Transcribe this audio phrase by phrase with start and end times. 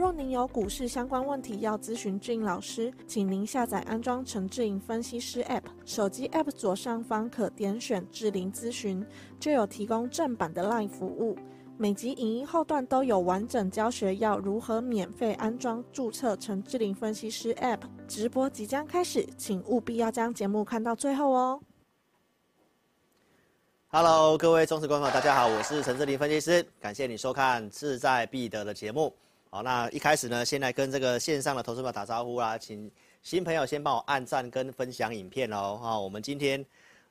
[0.00, 9.04] 若您有股市相关问题要咨询志颖老师，请您下载安装陈志颖分析师 App，手机 App 左上方可点选志玲咨询，
[9.38, 11.36] 就有提供正版的 LINE 服务。
[11.76, 17.80] 每集影音后段都有完整教学，要如何免费安装、注册陈志玲分析师 App。
[18.08, 21.60] 直播即将开始，请务必要将节目看到最后哦。
[23.88, 29.14] Hello，各位忠实观众，大家好，我是陈志玲分析师，感谢你收看志在必得的节目。
[29.52, 32.88] 好，那一开始呢，先来跟这个线上的投资者打招呼啦，请
[33.20, 35.76] 新朋友先帮我按赞跟分享影片哦。
[35.82, 36.64] 哈，我们今天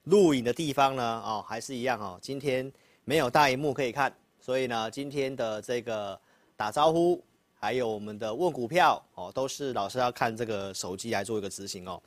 [0.06, 2.72] 录影的地方呢，哦，还是一样哦，今天
[3.04, 4.10] 没有大荧幕可以看，
[4.40, 6.18] 所以呢，今天的这个
[6.56, 7.22] 打招呼，
[7.54, 12.02] 还有我们的问股票哦，都是老师要看这个手机来做一个执行哦。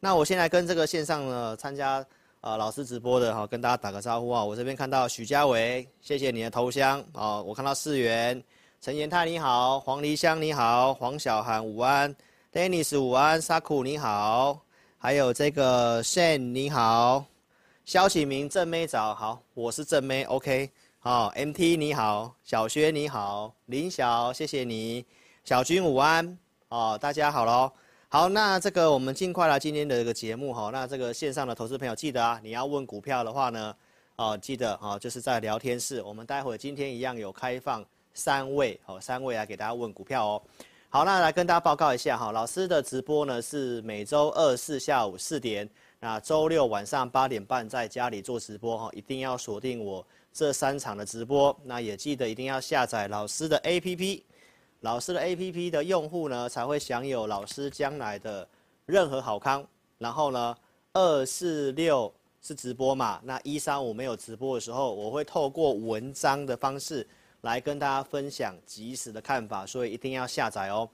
[0.00, 2.04] 那我先来跟这个线上呢参加
[2.42, 4.44] 呃老师直播的哈，跟大家打个招呼啊。
[4.44, 7.42] 我这边看到许家伟，谢谢你的头像哦。
[7.48, 8.44] 我看到四元。
[8.80, 12.14] 陈延泰你好，黄梨香你好，黄小涵午安
[12.52, 14.60] ，Dennis 午安，沙库你好，
[14.98, 17.24] 还有这个 Shane 你好，
[17.84, 25.04] 肖启明正妹早好，我是正妹，OK，好，MT 你好，小薛你好，林晓谢谢你，
[25.42, 27.72] 小军午安，哦大家好喽，
[28.08, 33.74] 好，那这个我们尽快来今天的这个节目哈，那这个线上的投资朋友记得啊，你要问股票的话呢，
[34.14, 37.84] 哦记得啊就是在聊天室，我们待会今天一样有开放。
[38.18, 40.42] 三位哦，三位来给大家问股票哦。
[40.90, 45.68] 好，那来跟大家报告一下哈，老师的直播呢是每周二四下午四点，
[46.00, 51.56] 那周六晚上八点半在家里做直播哈，一定要锁定我这三场的直播。
[51.62, 54.22] 那也记得一定要下载老师的 APP，
[54.80, 58.48] 老师的 APP 的用户呢才会享有老师将来的
[58.84, 59.64] 任何好康。
[59.98, 60.56] 然后呢，
[60.94, 67.06] 二四六是直播嘛，那一三五没有直播的时候，我会透过文章的方式。
[67.42, 70.88] 来跟大家分享即时的看法，所以一定要下载哦。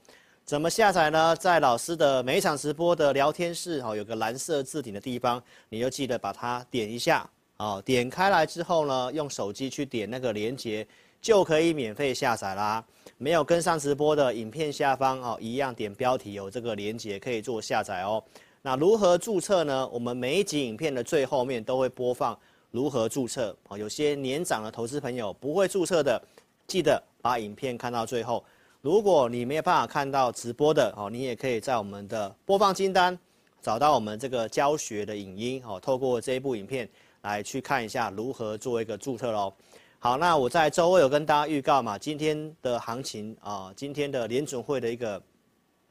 [0.45, 1.35] 怎么下载呢？
[1.37, 7.81] 在老师的每一场直播的聊天室哦，有个蓝色置顶的地方，你就记得把它点一下哦。
[7.83, 10.87] 点开来之后呢，用手机去点那个连接，
[11.19, 12.85] 就可以免费下载啦。
[13.17, 18.23] 没有跟上直播的影片下方哦，一样点标题有这个连接可以做下载哦。
[18.61, 19.87] 那如何注册呢？
[19.87, 22.37] 我们每一集影片的最后面都会播放
[22.69, 23.75] 如何注册哦。
[23.75, 26.21] 有些年长的投资朋友不会注册的。
[26.67, 28.43] 记得把影片看到最后。
[28.81, 33.17] 如果你没有办法看到直播的哦，你也可以在我们的播放清单
[33.59, 36.87] 找到我们这个教学的影音哦，透过这一部影片
[37.23, 39.51] 来去看一下如何做一个注册喽。
[39.97, 45.19] 好，那我在周二有跟大家预告嘛，今天的行情啊，今天的联准会的一个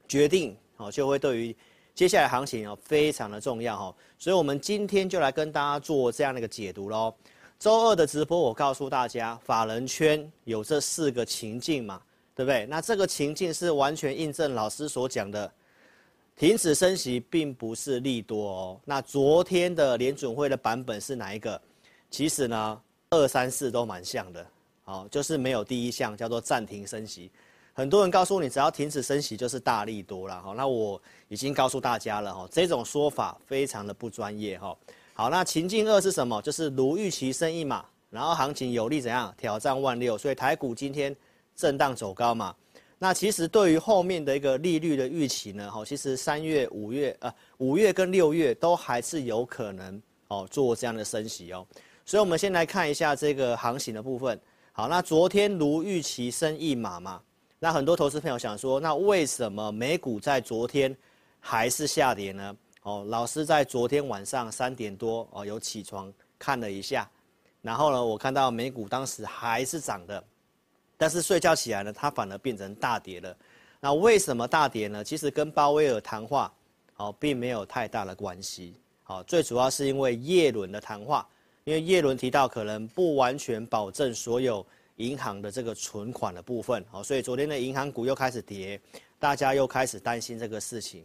[0.06, 1.56] 决定哦，就会对于
[1.96, 7.12] 接下来行情哦非常的重要哦，所以我们今天就来跟大家做这样的一个解读喽。
[7.58, 12.00] 周二的直播，我告诉大家，法人圈有这四个情境嘛，
[12.34, 12.66] 对不对？
[12.66, 15.50] 那这个情境是完全印证老师所讲的，
[16.36, 18.80] 停止升息并不是利多哦。
[18.84, 21.58] 那昨天的联准会的版本是哪一个？
[22.10, 24.46] 其实呢，二三四都蛮像的，
[24.84, 27.30] 哦，就是没有第一项叫做暂停升息。
[27.72, 30.52] 很多人告诉你，只要停止升息就是大利多了，哈。
[30.54, 34.76] 那我已经告诉大家了，哈，这种说法非常的不专业，哈。
[35.16, 36.42] 好，那情境二是什么？
[36.42, 41.14] 就是如预期升一码，然后行情有力怎样挑战万六，所以台股今天
[41.54, 42.52] 震荡走高嘛。
[42.98, 51.64] 那其实对于后面的一个利率的预期呢，哈，其实三月、五月，呃，五月跟六月都还是有可能哦做这样的升息哦。
[52.04, 54.36] 所以我们先来看一下这个行情的部分。
[54.72, 57.22] 好，那昨天如预期升一码嘛，
[57.60, 60.96] 那很多投资朋友想说，那为什么美股在昨天
[61.38, 62.56] 还是下跌呢？
[62.84, 67.10] 哦，老师在昨天晚上三点多哦，有起床看了一下，
[67.62, 70.22] 然后呢，我看到美股当时还是涨的，
[70.98, 73.34] 但是睡觉起来呢，它反而变成大跌了。
[73.80, 75.02] 那为什么大跌呢？
[75.02, 76.52] 其实跟鲍威尔谈话
[76.96, 78.74] 哦，并没有太大的关系。
[79.06, 81.26] 哦，最主要是因为耶伦的谈话，
[81.64, 84.64] 因为耶伦提到可能不完全保证所有
[84.96, 88.78] 银行的这个存款的部分，哦，所以昨天的银行股又开始跌，
[89.18, 91.02] 大家又开始担心这个事情。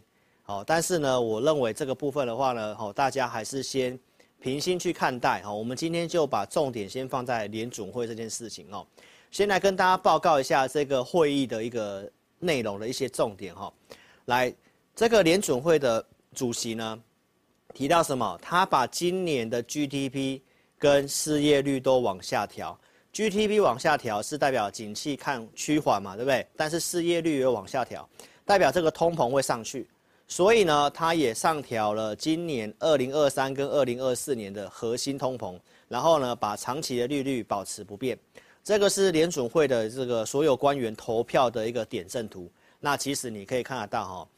[0.50, 3.96] 哦，但是呢，我认为这个部分的话呢，哦，大家还是先
[4.40, 5.40] 平心去看待。
[5.42, 8.84] 哈，我们今天就把重点先放在联准会这件事情哦。
[9.30, 12.10] 先来跟大家报告一下这个会议的一个
[12.40, 13.72] 内容的一些重点哈。
[14.24, 14.52] 来，
[14.96, 16.04] 这个联准会的
[16.34, 17.00] 主席呢，
[17.72, 18.36] 提到什么？
[18.42, 20.40] 他把今年的 GDP
[20.76, 22.76] 跟失业率都往下调。
[23.12, 26.44] GDP 往下调是代表景气看趋缓嘛，对不对？
[26.56, 28.08] 但是失业率也往下调，
[28.44, 29.88] 代表这个通膨会上去。
[30.30, 38.16] 所以呢，他也上调了今年二零二三跟二零二四年的核心通膨，然后呢，把长期的利率保持不变。
[38.62, 42.48] 这个是联准会的这个所有官员投票的一个点阵图。
[42.78, 44.28] 那其实你可以看得到哈，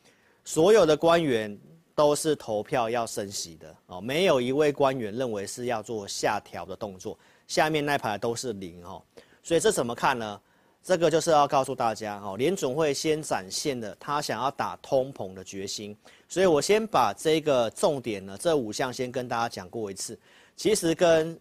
[0.46, 1.56] 所有的官员
[1.94, 7.18] 都是投票要升息的哦，没有一位官员认为是要做下调的动作。
[7.46, 9.02] 下面那排都是零哦，
[9.42, 10.40] 所以这怎么看呢？
[10.82, 15.96] 这个就是要告诉大家哦，联准会先展现了他想要打通膨的决心。
[16.28, 20.18] 所以我先把这个重点呢，这五项先跟大家讲过一次。
[20.56, 21.38] 其实跟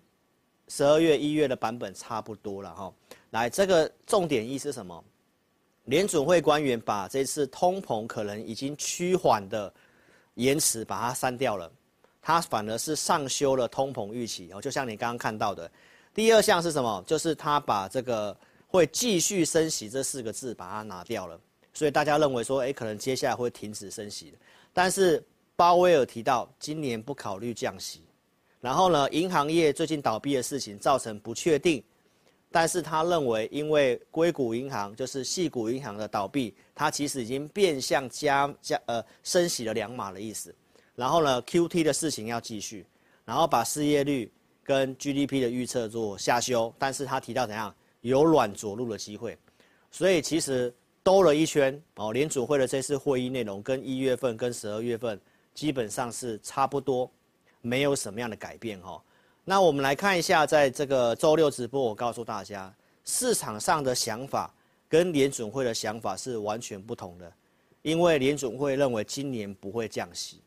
[0.67, 2.93] 十二月、一月的版本差不多了哈。
[3.31, 5.03] 来，这个重点意思是什么？
[5.85, 9.73] 联准会官员把这次通膨可能已经趋缓的
[10.35, 11.69] 延迟把它删掉了，
[12.21, 15.69] 他反而是上修了通膨预期哦，就像你刚刚看到的。
[16.13, 17.03] 第二项是什么？
[17.07, 18.35] 就是他把这个
[18.71, 21.37] 会继续升息这四个字把它拿掉了，
[21.73, 24.33] 所以大家认为说，诶，可能接下来会停止升息。
[24.71, 25.21] 但是
[25.57, 28.01] 鲍威尔提到今年不考虑降息，
[28.61, 31.83] 然后呢，银行业最近倒闭的事情造成不确定。
[32.49, 40.53] 但是他认为，因为硅谷银行就是系谷银行的倒闭，它其实已经变相加加呃升息了两码的意思。
[40.95, 42.85] 然后呢，QT 的事情要继续，
[43.25, 44.31] 然后把失业率
[44.63, 46.73] 跟 GDP 的预测做下修。
[46.77, 49.37] 但是他提到怎样有软着陆的机会，
[49.89, 55.19] 所以其实兜了一圈哦，联储会的这次会议内容跟一月份跟十二月份
[55.53, 57.09] 基本上是差不多，
[57.61, 59.01] 没有什么样的改变哈。
[59.43, 62.73] 那我们来看一下，在这个周六直播，我告诉大家，
[63.05, 64.53] 市场上的想法
[64.87, 67.31] 跟联准会的想法是完全不同的，
[67.81, 70.41] 因为联准会认为今年不会降息，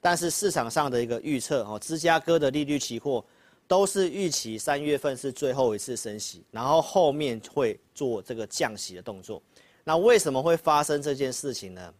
[0.00, 3.24] 但是市场上的一个预测哦，芝加哥的利率期货
[3.68, 9.42] 都是预期三月份是最后一次升息，然后后面会做这个降息的动作。
[9.84, 11.94] 那为什么会发生这件事情呢？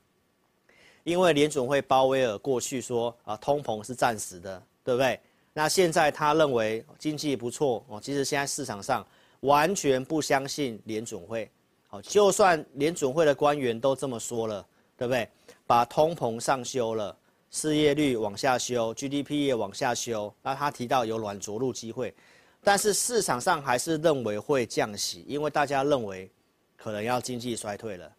[1.04, 5.18] 因为联准会鲍威尔过去说啊，通膨是暂时的，对不对？
[5.52, 9.06] 那现在他认为经济不错哦，其实现在市场上
[9.40, 11.48] 完全不相信联准会，
[11.86, 14.66] 好，就算联准会的官员都这么说了，
[14.96, 15.28] 对不对？
[15.66, 17.16] 把通膨上修了，
[17.50, 22.14] 失业率往下修，GDP 也往下修，那他提到有软着陆机会，
[22.62, 26.30] 但是市场上还是认为会降息，因为大家认为
[26.76, 28.12] 可能要经济衰退了，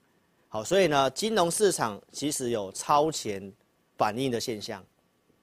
[0.50, 3.52] 好，所以呢，金融市场其实有超前
[3.98, 4.84] 反应的现象。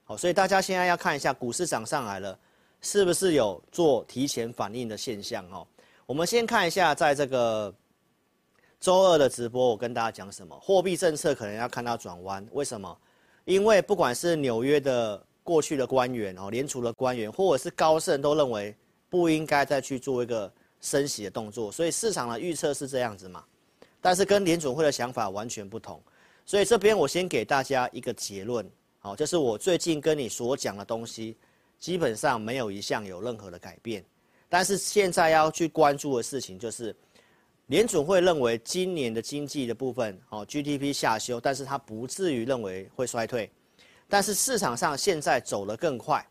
[0.05, 2.39] 好，所以大家现在要看一下股市涨上来了，
[2.81, 5.49] 是不是有做提前反应的现象？
[5.51, 5.67] 哦，
[6.05, 7.73] 我们先看一下，在这个
[8.81, 10.59] 周二的直播，我跟大家讲什么？
[10.61, 12.99] 货币政策可能要看到转弯，为什么？
[13.45, 18.75] 因为不管是纽约的过去的官员哦，联储的官员，或者是高盛，都认为
[19.11, 20.51] 不应该再去做一个
[20.81, 23.45] 升息的动作，所以市场的预测是这样子嘛。
[24.01, 26.01] 但是跟联准会的想法完全不同，
[26.45, 28.69] 所以这边我先给大家一个结论。
[28.99, 31.37] 好，就是我最近跟你所讲的东西，
[31.79, 34.03] 基本上没有一项有任何的改变。
[34.49, 36.95] 但是现在要去关注的事情就是，
[37.67, 43.51] 联准会认为今年的经济的部分，哦，GDP 下修，但是它不至于认为会衰退。
[44.09, 46.27] 但是市场上现在走得更快，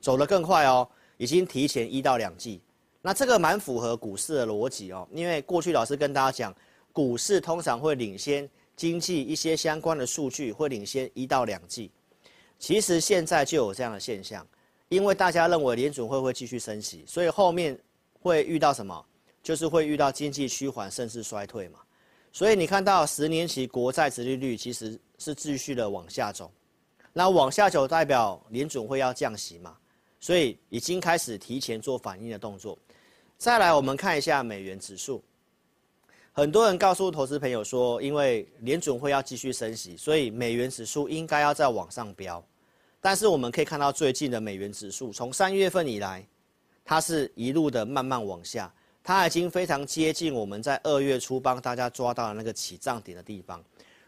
[0.00, 2.60] 走得更快哦，已经提前一到两季。
[3.02, 6.54] 那这个蛮符合股市的逻辑哦，因为过去老师跟大家讲，
[6.92, 8.48] 股市通常会领先。
[8.76, 11.90] 经济一些相关的数据会领先一到两季，
[12.58, 14.46] 其实现在就有这样的现象，
[14.88, 17.78] 因为大家认为联准会会继续升息，所以后面
[18.22, 19.04] 会遇到什么？
[19.42, 21.80] 就是会遇到经济趋缓甚至衰退嘛。
[22.32, 26.50] 所以你看到十年期国债殖利率其实是继续的往下走，
[27.12, 29.76] 那往下走代表联准会要降息嘛，
[30.20, 32.78] 所以已经开始提前做反应的动作。
[33.36, 35.22] 再来，我们看一下美元指数。
[36.32, 42.42] 很多人告诉投资朋友说，因为联准会要继续升息，所以美元指数应该要再往上飙。
[43.00, 46.24] 但是我们可以看到最近的美元指数，从三月份以来，
[46.84, 53.62] 它是一路的慢慢往下，它已经非常接近我们在二月初帮大家抓到的那个起涨点的地方。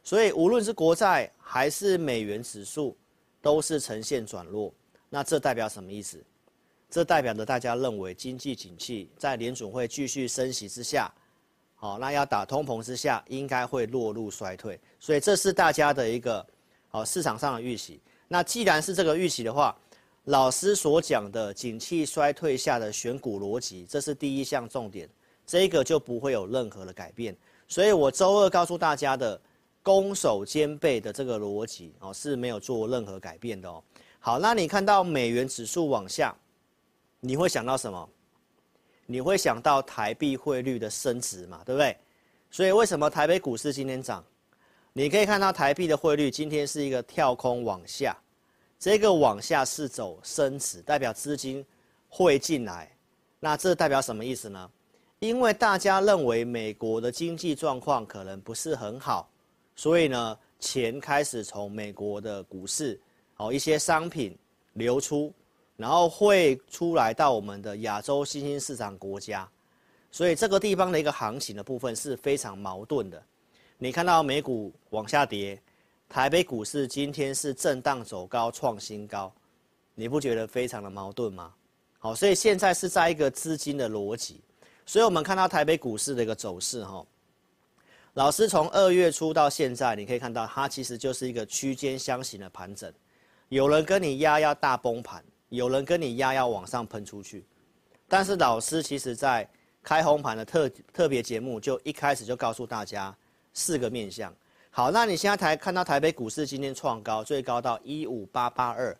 [0.05, 2.97] 所以无论是国债还是美元指数，
[3.41, 4.73] 都是呈现转弱。
[5.09, 6.23] 那这代表什么意思？
[6.91, 11.11] 这代表着大家认为经济景气在联准会继续升息之下。
[11.75, 16.47] 好，那要打通膨之下，应该会落入衰退，所以这是大家的一个，
[16.89, 18.01] 好市场上的预期。
[18.29, 19.77] 那既然是这个预期的话，
[20.27, 25.09] 老师所讲的景气衰退下的选股逻辑，这是第一项重点，
[25.45, 27.37] 这个就不会有任何的改变。
[27.67, 29.41] 所以我周二告诉大家的，
[29.83, 33.83] 攻守兼备的这个逻辑哦，是没有做任何改变的哦。
[34.21, 36.33] 好，那你看到美元指数往下，
[37.19, 38.09] 你会想到什么？
[39.07, 41.97] 你会想到台币汇率的升值嘛，对不对？
[42.49, 44.25] 所以为什么台北股市今天涨？
[44.93, 48.17] 你可以看到台币的汇率今天是一个跳空往下，
[48.83, 51.65] 这个往下是走升值，代表资金
[52.09, 52.91] 会进来。
[53.39, 54.69] 那这代表什么意思呢？
[55.21, 59.31] 因为大家认为美国的经济状况可能不是很好，
[59.77, 63.01] 所以呢，钱开始从美国的股市，
[63.37, 64.37] 哦，一些商品
[64.73, 65.33] 流出，
[65.77, 69.49] 然后会出来到我们的亚洲新兴市场国家，
[70.11, 73.23] 所以这个地方的一个行情的部分是非常矛盾的。
[73.79, 75.63] 你看到美股往下跌，
[76.13, 79.33] 台北股市今天是震荡走高创新高，
[79.95, 81.55] 你不觉得非常的矛盾吗？
[81.99, 84.43] 好，所以现在是在一个资金的逻辑，
[84.85, 87.03] 所以我们看到台北股市的一个走势哈。
[88.13, 92.93] 老师从二月初到现在，你可以看到它其实就是一个区间箱型的盘整，
[93.49, 97.43] 有人跟你压要大崩盘，有人跟你压要往上喷出去，
[98.07, 99.49] 但是老师其实在
[99.83, 103.17] 开红盘的特特别节目就一开始就告诉大家
[103.55, 104.31] 四个面向。
[104.75, 108.97] 好，那你现在台看到台北股市今天创高，最高到一五八八二，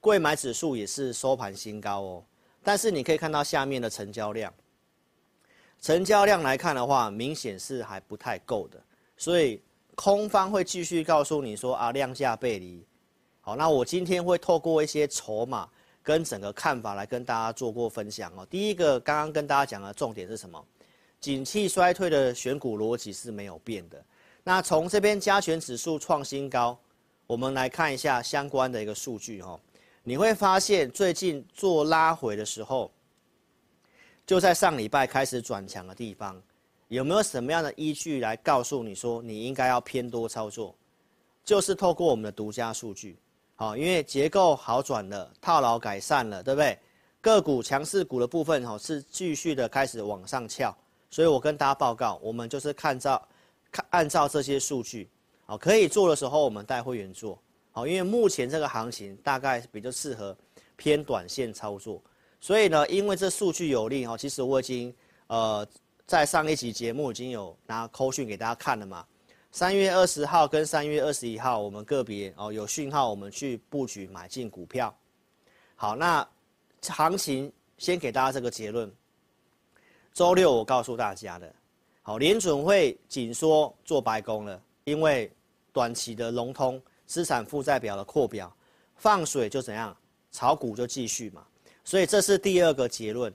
[0.00, 2.24] 柜买指数也是收盘新高哦。
[2.62, 4.50] 但是你可以看到下面的成交量，
[5.82, 8.82] 成交量来看的话，明显是还不太够的，
[9.18, 9.60] 所以
[9.94, 12.82] 空方会继续告诉你说啊，量价背离。
[13.42, 15.68] 好，那我今天会透过一些筹码
[16.02, 18.46] 跟整个看法来跟大家做过分享哦。
[18.48, 20.64] 第一个，刚刚跟大家讲的重点是什么？
[21.20, 24.02] 景气衰退的选股逻辑是没有变的。
[24.44, 26.78] 那从这边加权指数创新高，
[27.26, 29.58] 我们来看一下相关的一个数据哦。
[30.02, 32.90] 你会发现最近做拉回的时候，
[34.26, 36.42] 就在上礼拜开始转强的地方，
[36.88, 40.74] 有没有什么样的依据来告诉你说你应该要偏多操作？
[41.44, 43.16] 就是透过我们的独家数据，
[43.54, 46.78] 好，因为结构好转了，套牢改善了，对不对？
[47.20, 50.76] 个股强势股的部分哈是继续的开始往上翘，
[51.10, 53.28] 所以我跟大家报告，我们就是看到
[53.72, 55.08] 看按照这些数据，
[55.46, 57.36] 好，可以做的时候我们带会员做。
[57.72, 60.36] 好，因为目前这个行情大概比较适合
[60.76, 62.00] 偏短线操作，
[62.38, 64.94] 所以呢，因为这数据有利哦，其实我已经
[65.28, 65.66] 呃
[66.06, 69.06] 在上一集节目已经有拿扣讯给大家看了嘛。
[69.52, 74.94] 三月二十号跟三月二十一号，我们个别哦有讯号，我们去布局买进股票。
[75.74, 76.26] 好，那
[76.82, 78.90] 行情先给大家这个结论。
[80.12, 81.54] 周六我告诉大家的，
[82.02, 85.30] 好，联准会紧缩做白工了，因为
[85.72, 86.80] 短期的融通。
[87.04, 88.50] 资产负债表的扩表，
[88.96, 89.94] 放水就怎样，
[90.30, 91.44] 炒股就继续嘛。
[91.84, 93.30] 所以这是第二个结论。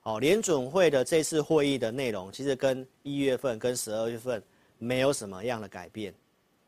[0.00, 4.42] 好，联准会的这次会议的内容，其实跟一月份跟十二月份
[4.76, 6.12] 没有什么样的改变。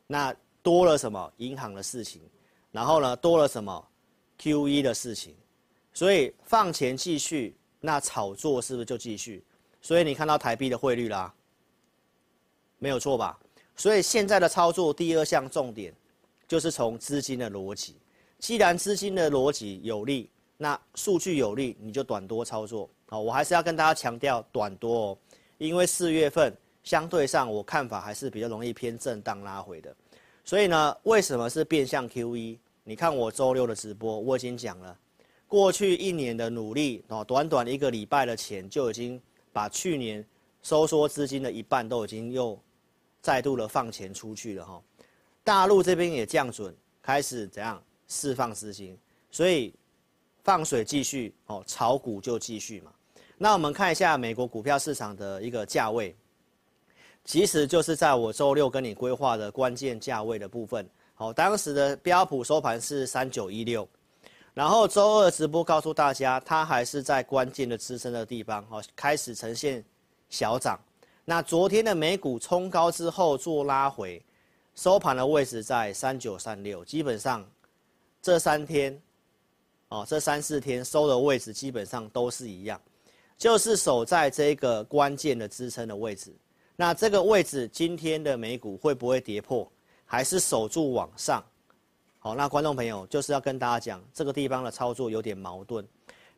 [0.06, 2.22] 那多了什么银行的事情，
[2.70, 3.86] 然后呢多了什么
[4.40, 5.34] QE 的事情。
[5.92, 9.44] 所以放钱继续，那炒作是不是就继续？
[9.82, 11.34] 所以你看到台币的汇率啦，
[12.84, 13.38] 没有错吧？
[13.74, 15.92] 所以现在的操作第二项重点。
[16.46, 17.96] 就是从资金的逻辑，
[18.38, 22.88] 既然资金的逻辑有利，那数据有利，你就短多操作。
[23.06, 25.18] 好，我还是要跟大家强调短多哦，
[25.56, 29.96] 因为四月份相对上我看法还是比较容易偏震荡拉回的。
[30.44, 32.58] 所以呢，为什么是变相 QE？
[32.84, 34.94] 你看我周六的直播，我已经讲了，
[35.48, 39.18] 过去一年的努力哦，短短一个礼拜的钱就已经
[39.50, 40.22] 把去年
[40.62, 42.56] 收缩资金的一半都已经又
[43.24, 44.82] 再度的放钱出去了哈。
[45.42, 48.98] 大陆这边也降准，开始怎样释放资金，
[49.30, 49.74] 所以
[50.42, 52.92] 放水继续哦，炒股就继续嘛。
[53.38, 56.14] 那我们看一下美国股票市场的一个价位，
[57.24, 60.86] 其实就是在我周六跟你规划的关键价位的部分。
[61.14, 63.88] 好，当时的标普收盘是三九一六，
[64.52, 69.82] 然后周二直播告诉大家，它还是在关键的支撑的地方好，开始呈现
[70.28, 70.78] 小涨。
[71.24, 74.22] 那昨天的美股冲高之后做拉回。
[74.74, 77.48] 收盘的位置在三九三六，基本上
[78.20, 79.00] 这三天，
[79.88, 82.80] 哦，这三四天收的位置基本上都是一样，
[83.38, 86.34] 就是守在这个关键的支撑的位置。
[86.74, 89.70] 那这个位置今天的美股会不会跌破，
[90.04, 91.40] 还是守住往上？
[92.18, 95.86] 好，那观众朋友就是要跟大家讲，这个地方的操作有点矛盾。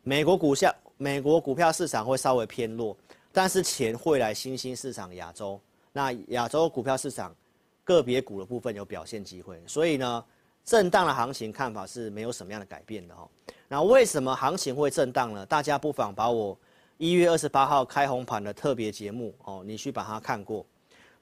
[0.02, 2.94] 美国股票、美国股票市场会稍微偏弱，
[3.36, 5.60] 但是钱会来新兴市场亚洲。
[5.92, 7.36] 那亚洲股票市场。
[7.84, 10.24] 个别股的部分有表现机会，所以呢，
[10.64, 13.30] 震荡的行情看法是没有什么样的改变的哦。
[13.68, 15.46] 那为什么行情会震荡呢？
[15.46, 16.58] 大家不妨把我
[16.98, 20.66] 一月二十八号开红盘的特别节目哦，你去把它看过。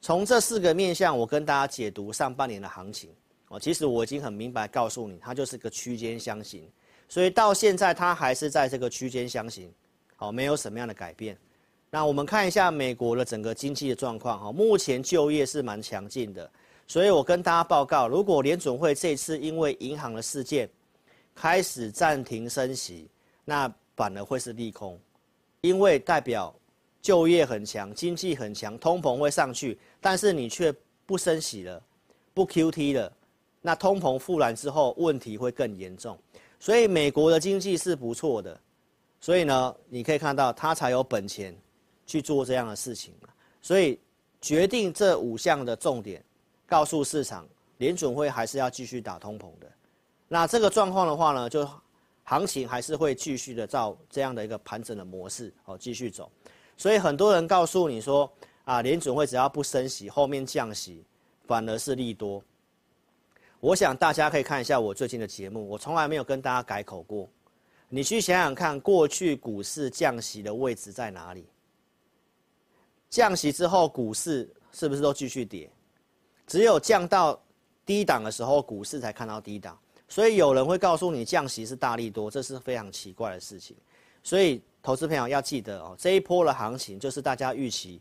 [0.00, 3.10] 从这四个面向，我跟大家解读上半年的行情
[3.48, 3.60] 哦。
[3.60, 6.66] 其实我已经很明白告诉你，它就是个区间箱型，
[7.10, 9.70] 所以到现在它还是在这个区间箱型，
[10.16, 11.36] 好，没有什么样的改变。
[11.94, 16.50] 那我们看一下美国的整个经济的状况哈，目前就业是蛮强劲的，
[16.88, 20.68] 所以我跟大家报告，如果联准会这次因为银行的事件
[21.36, 23.08] 开始暂停升息，
[23.44, 24.98] 那反而会是利空，
[25.60, 26.52] 因为代表。
[27.00, 30.74] 就业很强，经济很强，通膨会上去，但是你却
[31.04, 31.80] 不升息了，
[32.32, 33.12] 不 QT 了，
[33.60, 36.18] 那通膨复燃之后，问题会更严重。
[36.58, 38.58] 所以美国的经济是不错的，
[39.20, 41.54] 所以呢，你可以看到它才有本钱
[42.06, 43.14] 去做这样的事情。
[43.62, 43.98] 所以
[44.40, 46.22] 决定这五项的重点，
[46.66, 47.46] 告诉市场，
[47.78, 49.70] 联准会还是要继续打通膨的。
[50.28, 51.68] 那这个状况的话呢，就
[52.24, 56.30] 行情还是会继续的照这样的一个盘整的模式哦，继续走。
[56.76, 58.30] 所以很多人告诉你说
[58.64, 61.04] 啊，联准会只要不升息，后面降息
[61.46, 62.42] 反而是利多。
[63.60, 67.28] 我想大家可以看一下我最近的节目，我从来没有跟大家改口过。
[67.88, 71.46] 你去想想看，过去股市降息的位置在哪里？
[73.14, 75.70] 降息之后，股市是不是都继续跌？
[76.48, 77.40] 只有降到
[77.86, 79.78] 低档的时候，股市才看到低档。
[80.08, 83.76] 所以有人会告诉你降息是大利多，这是非常奇怪的事情。
[84.22, 84.60] 所以。
[84.82, 87.98] 投资朋友要记得哦，这一波的行情就是大家预期，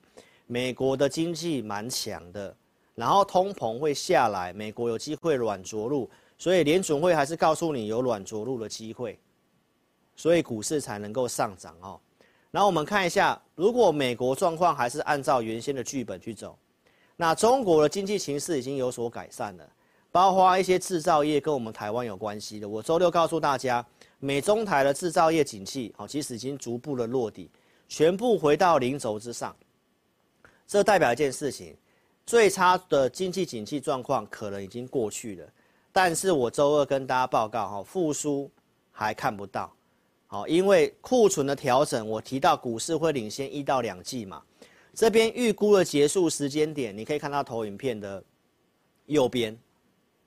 [0.47, 2.53] 美国的经济蛮强的，
[2.93, 9.17] 然后通膨会下来，美国有机会软着陆，所以联准会还是告诉你有软着陆的机会，
[10.17, 11.97] 所以股市才能够上涨哦。
[12.53, 16.55] 然后我们看一下，如果美国状况还是按照原先的剧本去走，
[17.15, 19.67] 那中国的经济形势已经有所改善了，
[20.11, 22.69] 包括一些制造业跟我们台湾有关系的。
[22.69, 23.83] 我周六告诉大家。
[24.19, 27.51] 美中台的制造业景气，哦，其实已经逐步的落底，
[27.89, 29.53] 全部回到零轴之上。
[30.65, 31.75] 这代表一件事情，
[32.25, 35.45] 最差的经济景气状况可能已经过去了。
[35.91, 38.49] 但是我周二跟大家报告，哈，复苏
[38.93, 39.69] 还看不到，
[40.33, 44.41] 好，因为库存的调整，我提到股市会领先一到两季嘛。
[44.91, 48.23] 这边预估的结束时间点，你可以看到投影片的
[49.05, 49.55] 右边，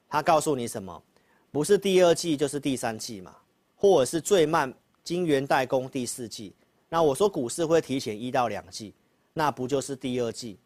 [0.08, 1.02] 它告诉你什么？
[1.50, 3.34] 不是第二季就是第三季嘛。
[3.74, 6.54] 或者是最慢金圆代工第四季，
[6.88, 8.94] 那我说股市会提前一到两季，
[9.32, 10.56] 那不就是第二季？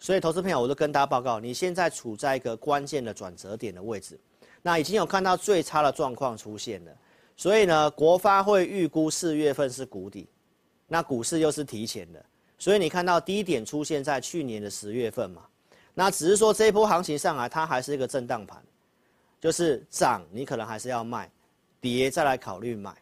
[0.00, 4.18] 所以投资朋友，我都跟大家报告，你现在处在一个关键的转折点的位置，
[4.62, 6.92] 那已经有看到最差的状况出现了。
[7.36, 10.28] 所以呢，国发会预估四月份是谷底，
[10.86, 12.24] 那股市又是提前的，
[12.58, 15.42] 所以你看到低点出现在去年的十月份嘛？
[15.94, 18.62] 那只是说这一波行情上来，它还是一个震荡盘，
[19.40, 21.30] 就是涨你可能还是要卖。
[21.80, 22.96] 跌再来考虑买，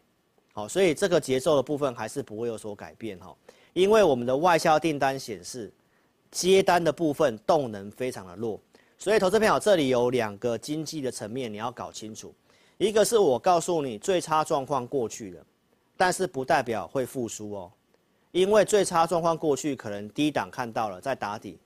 [0.53, 3.33] 好，所以这个节奏的部分还是不会有所改变哈，
[3.75, 5.73] 因为我们的外销订单显示
[6.33, 8.61] 接单的部分动能非常的弱，
[8.99, 12.35] 所以投资朋友这里有两个经济的层面你要搞清楚，
[12.83, 15.47] 一个是我告诉你最差状况过去了，
[15.97, 17.73] 但是不代表会复苏哦，
[18.33, 21.61] 因为最差状况过去可能低档看到了在打底，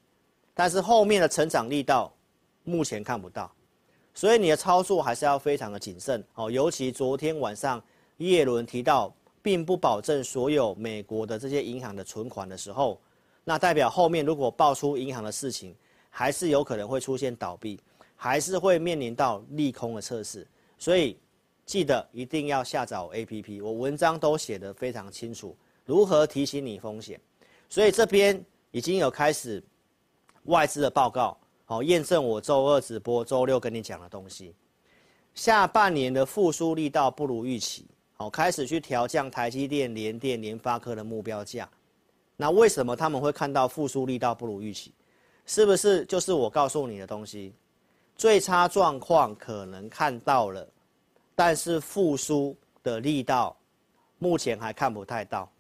[0.53, 2.13] 但是后面的成长力道
[2.65, 3.51] 目前看不到。
[4.13, 7.83] 所以你的操作还是要非常的谨慎哦，尤其昨天晚上
[8.19, 13.01] 叶伦提到，并不保证所有美国的这些银行的存款的时候，
[13.43, 15.75] 那代表后面如果爆出银行的事情，
[16.11, 17.81] 还是有可能会出现倒闭，
[18.15, 20.47] 还是会面临到利空的测试。
[20.79, 21.19] 所以
[21.65, 27.21] 记得一定要下载 APP，我文章都写得非常清楚，如何提醒你风险。
[27.69, 29.63] 所以这边已经有开始
[30.45, 31.37] 外资的报告。
[31.65, 34.55] 好，验证我周二直播、周六跟你讲的东西。
[35.35, 37.85] 下半年的复苏力道不如预期，
[38.15, 41.69] 好，开始去调降台积电、联电、联发科的目标价。
[42.37, 44.93] 那为什么他们会看到复苏力道不如预期？
[45.45, 47.53] 是不是就是我告诉你的东西？
[48.17, 50.67] 最差状况可能看到了，
[51.35, 53.57] 但是复苏的力道
[54.19, 55.51] 目前还看不太到，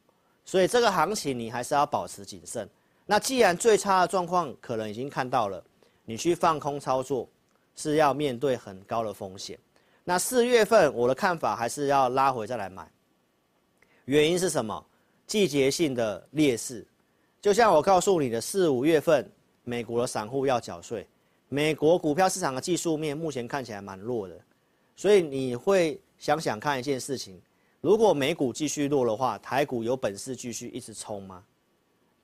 [0.44, 2.68] 所以这个行情你还是要保持谨慎。
[3.04, 5.62] 那既然最差的状况可能已经看到了，
[6.04, 7.28] 你去放空操作，
[7.74, 9.58] 是要面对很高的风险。
[10.02, 12.88] 那四月份我的看法还是要拉回再来买。
[14.06, 14.84] 原因是什么？
[15.26, 16.86] 季节性的劣势，
[17.40, 19.28] 就像我告诉你的，四五月份
[19.64, 21.04] 美国的散户要缴税，
[21.48, 24.34] 美国股票市场的技术面目前看起来蛮弱的，
[24.94, 27.40] 所以你会想想看一件事情：
[27.80, 31.44] 如果美股继续弱的话，台股有本事继续一直冲吗？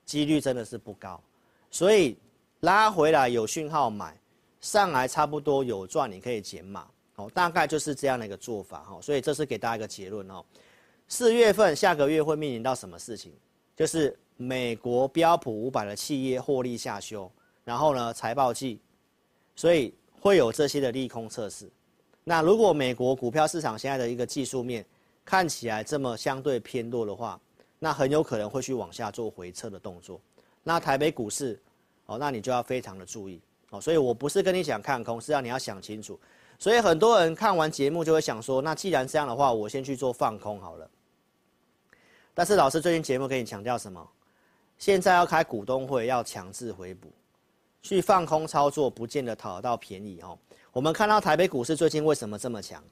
[0.05, 1.21] 几率真的是不高，
[1.69, 2.17] 所以。
[2.63, 4.17] 拉回来有讯号买，
[4.61, 10.41] 上来差不多有赚，你可以减码，哦，大概就是这样的一个做法，哈，所以这是给大家一个结论，哦。
[11.09, 13.33] 四月份下个月会面临到什么事情？
[13.75, 17.29] 就是美国标普五百的企业获利下修，
[17.65, 18.79] 然后呢财报季，
[19.55, 21.69] 所以会有这些的利空测试。
[22.23, 24.85] 那如果美国股票市场现在的一个技术面
[25.25, 27.39] 看起来这么相对偏弱的话，
[27.79, 30.19] 那很有可能会去往下做回撤的动作。
[30.63, 31.59] 那台北股市，
[32.05, 33.81] 哦，那你就要非常的注意哦。
[33.81, 36.17] 所以我不是跟你讲看空，是让你要想清楚。
[36.57, 40.89] 所以很多人看完节目就会想说，那既然这样的话，我先去做放空好了。
[42.33, 44.09] 但是老师最近节目跟你强调什么？
[44.77, 47.11] 现在要开股东会，要强制回补，
[47.83, 50.35] 去放空操作，不见得讨得到便宜哦。
[50.71, 52.83] 我们看到台北股市最近为什么这么强？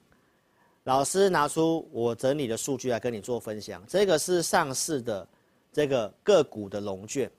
[0.84, 3.82] 老师拿出我整理的数据来跟你做分享。
[3.88, 5.26] 这个是上市的
[5.72, 7.30] 这个个股的龙卷，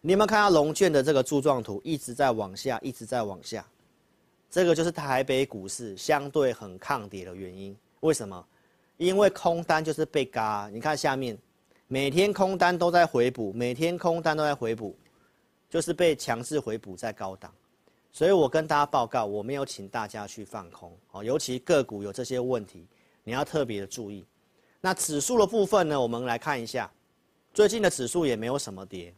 [0.00, 3.66] 你有没有看到龙卷的这个柱状图一直在往下，一直在往下？
[4.50, 7.76] 这个就是台北股市相对很抗跌的原因。
[8.00, 8.44] 为什么？
[8.96, 11.38] 因为空单就是被嘎，你看下面，
[11.86, 14.96] 每天空单都在回补，每天空单都在回补，
[15.68, 17.52] 就是被强制回补在高档，
[18.10, 22.86] 所以我跟大家报告，我没有请大家去放空哦，尤其个股有这些问题，
[23.22, 24.24] 你要特别的注意。
[24.80, 26.90] 那指数的部分呢，我们来看一下，
[27.52, 29.12] 最近的指数也没有什么跌，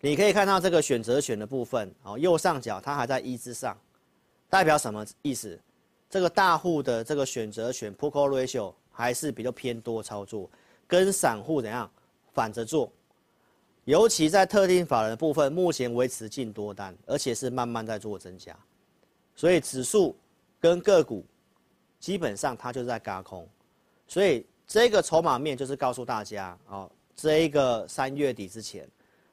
[0.00, 3.76] 你可以看到这个选择权的部分哦，右上角它还在一之上，
[4.48, 5.58] 代表什么意思？
[6.08, 10.48] 这个大户的这个选择权 put call ratio 还是比较偏多操作，
[10.86, 11.90] 跟散户怎样
[12.32, 12.92] 反着做，
[13.86, 18.56] 尤其在特定法人的部分，目前维持净多单，而且是慢慢在做增加，
[19.36, 20.14] 所以指数
[20.60, 21.24] 跟个股
[22.00, 23.48] 基本上它就是在轧空，
[24.08, 28.88] 所以这个筹码面就是告诉大家哦，这一个三月底之前，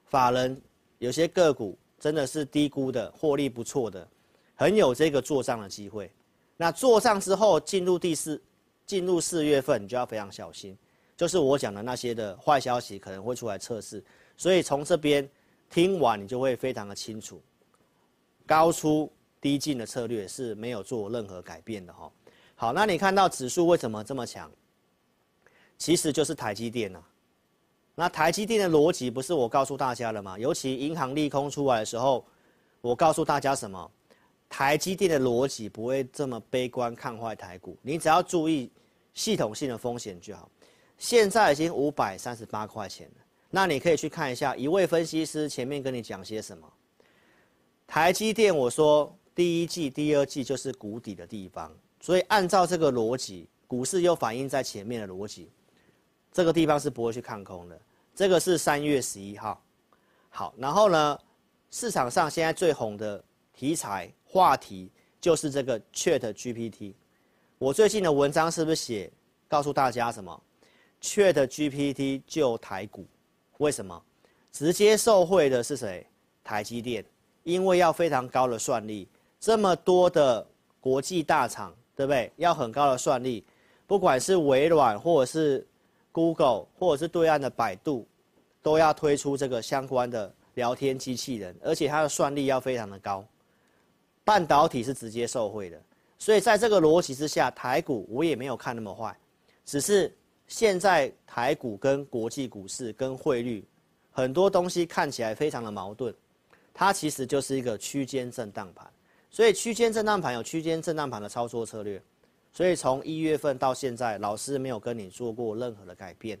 [0.06, 0.56] 法人
[0.98, 4.06] 有些个股真的是低估的，获利不错的，
[4.54, 6.08] 很有这个做账的机会。
[6.56, 8.40] 那做账之后进入第四，
[8.86, 10.78] 进入四月份，你就要非常小心，
[11.16, 14.00] 就是我讲的那些的坏消息可能会出来测试，
[14.36, 15.28] 所以从这边
[15.70, 17.40] 听完你就会非常的清楚，
[18.46, 22.10] 高出低进的策略是没有做任何改变的哈。
[22.54, 24.50] 好，那你看到指数为什么这么强？
[25.76, 27.02] 其实就是台积电呐。
[27.96, 30.38] 那台积电的逻辑不是我告诉大家了吗？
[30.38, 32.24] 尤其银行利空出来的时候，
[32.80, 33.90] 我告诉大家什么？
[34.48, 38.70] 台积电的逻辑不会这么悲观看坏台股，你只要注意
[39.14, 40.48] 系统性的风险就好。
[40.96, 43.23] 现在已经五百三十八块钱了，
[43.54, 46.68] 那你可以去看一下一位分析师前面跟你讲些什么。
[47.86, 55.52] 台积电我说第一季、第二季就是谷底的地方，所以按照这个逻辑，股市又反映在前面的逻辑，
[56.32, 57.80] 这个地方是不会去看空的。
[58.12, 59.62] 这个是三月十一号，
[60.30, 61.16] 好，然后呢，
[61.70, 64.12] 市场上现在最红的题材。
[64.24, 64.90] 话题
[65.20, 66.94] 就是这个 Chat GPT，
[67.56, 69.12] 我最近的文章是不是写
[69.46, 70.42] 告诉大家什么
[71.00, 73.06] ？Chat GPT 救台股，
[73.58, 74.00] 为什么？
[74.52, 76.06] 直接受惠的是谁？
[76.42, 77.04] 台积电，
[77.42, 79.08] 因为要非常高的算力，
[79.40, 80.46] 这么多的
[80.80, 82.30] 国际大厂，对不对？
[82.36, 83.44] 要很高的算力，
[83.86, 85.66] 不管是微软或者是
[86.12, 88.06] Google 或者是对岸的百度，
[88.62, 93.24] 都要推出这个相关的聊天机器人，而且它的算力要非常的高。
[94.22, 95.80] 半导体是直接受惠的，
[96.18, 99.16] 所以在这个逻辑之下，台股我也没有看那么坏，
[99.64, 100.14] 只是
[100.46, 103.66] 现在台股跟国际股市跟汇率
[104.10, 106.14] 很多东西看起来非常的矛盾，
[106.72, 108.88] 它其实就是一个区间震荡盘，
[109.30, 112.00] 所以区间震荡盘有区间震荡盘的操作策略，
[112.52, 116.38] 所以从一月份到现在，老师没有跟你做过任何的改变，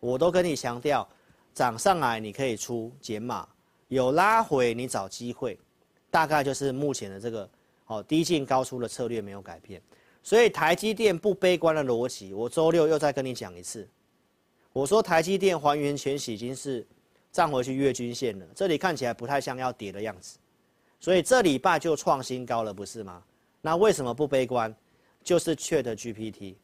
[0.00, 1.08] 我都跟你强调，
[1.54, 3.48] 涨上来你可以出减码，
[3.88, 5.58] 有拉回你找机会。
[6.08, 7.50] 大概就是目前的这个
[7.86, 9.82] 哦低进高出的策略没有改变，
[10.26, 13.88] 所以台积电不悲观的逻辑，我周六又再跟你讲一次。
[14.72, 16.84] 我说台积电还原权已经是
[17.30, 20.36] 站回去月均线了，这里看起来不太像要跌的样子，
[20.98, 23.22] 所以这礼拜就创新高了，不是吗？
[23.60, 24.74] 那为什么不悲观？
[25.22, 26.56] 就是 ChatGPT，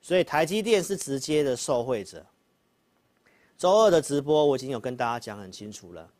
[0.00, 2.26] 所以台积电是直接的受惠者。
[3.56, 6.10] 周二的直播我已经有跟大家讲很清楚了。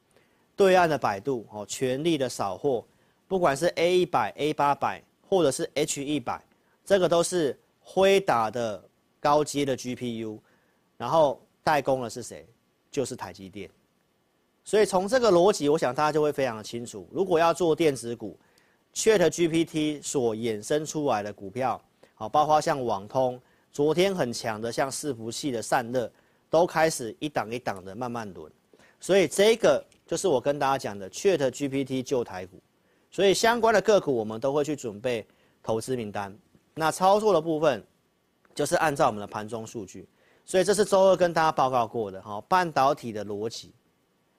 [0.54, 2.86] 对岸的百度哦，全力的扫货，
[3.26, 6.40] 不管是 A 一百、A 八百，或者是 H 一百，
[6.88, 8.82] 这个都是辉达的
[9.20, 10.38] 高阶的 GPU，
[10.96, 12.48] 然后代工的是谁？
[12.90, 13.68] 就是台积电。
[14.64, 17.06] 所以从这个逻辑，我想大家就会非常的清楚。
[17.12, 18.40] 如果要做电子股
[18.94, 21.78] ，ChatGPT 所衍生出来的股票，
[22.14, 23.38] 好，包括像网通，
[23.70, 26.10] 昨天很强的，像伺服器的散热，
[26.48, 28.50] 都开始一档一档的慢慢轮。
[28.98, 29.84] 所以这个。
[30.06, 32.58] 就是我跟大家讲的 ChatGPT 救台股，
[33.10, 35.26] 所以相关的个股我们都会去准备
[35.62, 36.34] 投资名单。
[36.78, 37.84] 那操作的部分
[38.54, 40.08] 就是按照我们的盘中数据，
[40.44, 43.72] 所以这是周二跟大家报告过的哈，半导体的逻辑。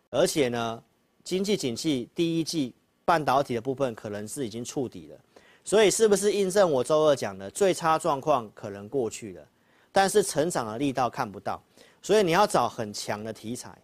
[0.09, 0.83] 而且呢，
[1.23, 2.73] 经济景气第一季
[3.03, 5.19] 半导体的部分可能是已经触底了，
[5.63, 9.47] 所以是不是印证我周二讲的最差状况可能过去了，
[9.91, 11.61] 但是成长的力道看不到，
[12.01, 13.77] 所以你要找很强的题材，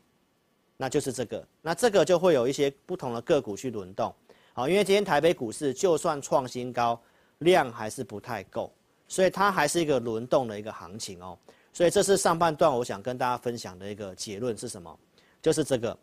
[0.78, 4.14] 那就是这个，那这个就会有一些不同的个股去轮动，
[4.54, 7.00] 好，因为今天台北股市就算创新高，
[7.40, 8.72] 量还是不太够，
[9.08, 11.38] 所以它还是一个轮动的一个行情哦，
[11.74, 14.98] 所以这是上半段我想跟大家分享的一个结论是什么？
[15.42, 15.98] 就是这个。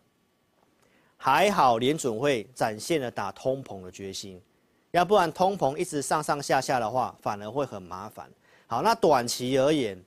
[1.17, 4.41] 还好，联准会展现了打通膨的决心，
[4.91, 8.29] 要不然通膨一直上上下下的话，反而会很麻烦。
[8.67, 9.97] 好，那短期而言，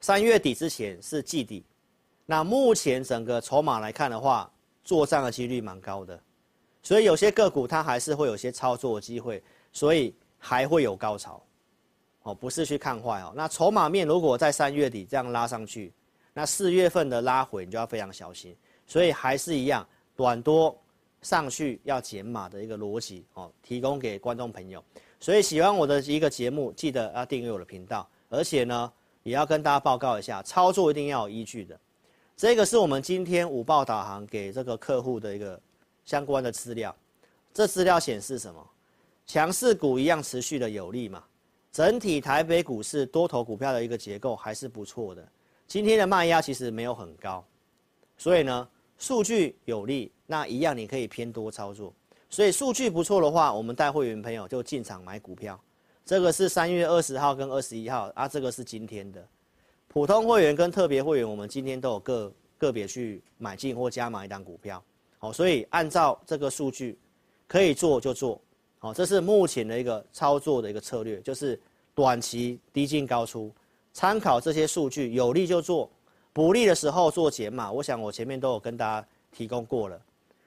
[0.00, 1.62] 三月底之前是季底，
[2.24, 4.50] 那目前整个筹码来看的话，
[4.82, 6.18] 做账的几率蛮高的，
[6.82, 11.42] 所以有些个股它还是会有些操作机会，所以还会有高潮。
[12.22, 13.32] 哦，不是去看坏哦。
[13.34, 15.92] 那筹码面如果在三月底这样拉上去，
[16.32, 18.56] 那四月份的拉回你就要非常小心。
[18.86, 20.80] 所以还是一样，短多
[21.20, 24.82] 上去要减码的一个逻辑哦，提供给观众朋友。
[25.18, 31.78] 所以喜欢我的一个节目，记得要订阅我的频道，而且呢，也要跟大家报告一下，操作一定要有依据的。
[32.36, 35.60] 这个是我们今天午报导航给这个客户的一个
[36.04, 36.94] 相关的资料。
[37.52, 38.68] 这资料显示什么？
[39.32, 41.24] 强势股一样持续的有利嘛？
[41.72, 45.26] 整体台北股市多头股票的一个结构还是不错的。
[45.66, 47.42] 今天的卖压其实没有很高，
[48.18, 48.68] 所以呢。
[48.98, 51.92] 数据有利，那一样你可以偏多操作。
[52.28, 55.58] 所以数据不错的话，我们带会员朋友就进场买股票。
[56.04, 59.26] 这个是三月二十号跟二十一号啊，这个是今天的
[59.88, 64.80] 普通会员跟特别会员，我们今天都有个个别去买进或加码一档股票。
[65.18, 66.98] 好，所以按照这个数据
[67.48, 68.38] 可以做就做。
[68.82, 71.56] 好，这是目前的一个操作的一个策略，就是
[71.94, 73.48] 短期低进高出，
[73.92, 75.88] 参考这些数据有利就做。
[76.32, 79.96] 不利的时候做减码，我想我前面都有跟大家提供过了。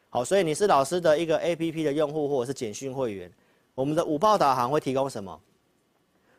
[0.09, 3.31] 好，所以你是老师的一个 APP 的用户或者是简讯会员，
[3.73, 5.39] 我们的五报导航会提供什么？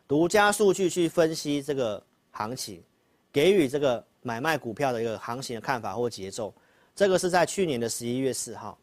[0.07, 2.79] 独家数据去分析这个行情，
[3.33, 6.53] 给予这个买卖股票的一个行情的看法或节奏。
[6.95, 8.77] 这个是在去年的十一月四号，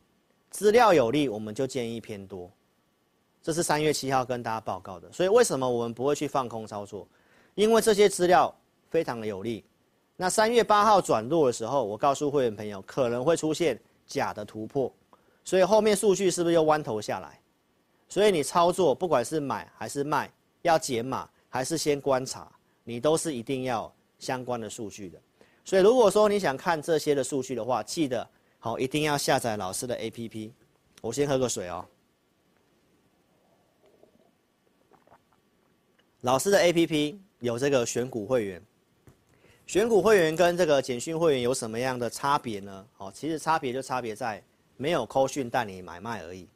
[0.51, 2.51] 资料有利，我们就建议偏多。
[3.45, 5.13] 这是三月七号跟大家报告的。
[5.13, 7.07] 所以为什么我们不会去放空操作？
[7.55, 8.53] 因为这些资料
[8.89, 9.63] 非常的有利。
[10.17, 14.91] 那三月八号转弱的时候，我告诉会员朋友可能会出现假的突破，
[15.45, 17.39] 所以后面数据是不是又弯头下来？
[18.09, 22.51] 所以你操作不管是买还是卖，要减码还是先观察，
[22.83, 25.21] 你都是一定要相关的数据的。
[25.67, 28.27] 所以如果说你想看这些的数据的话，记得
[28.59, 30.51] 好一定要下载老师的 APP。
[31.03, 31.85] 我先喝个水哦。
[36.25, 38.63] 老师的 APP 有这个选股会员。
[39.67, 42.87] 选股会员跟这个简讯会员有什么样的差别呢？
[42.97, 44.43] 哦，其实差别就差别在
[44.79, 46.49] 没有扣讯带你买卖而已。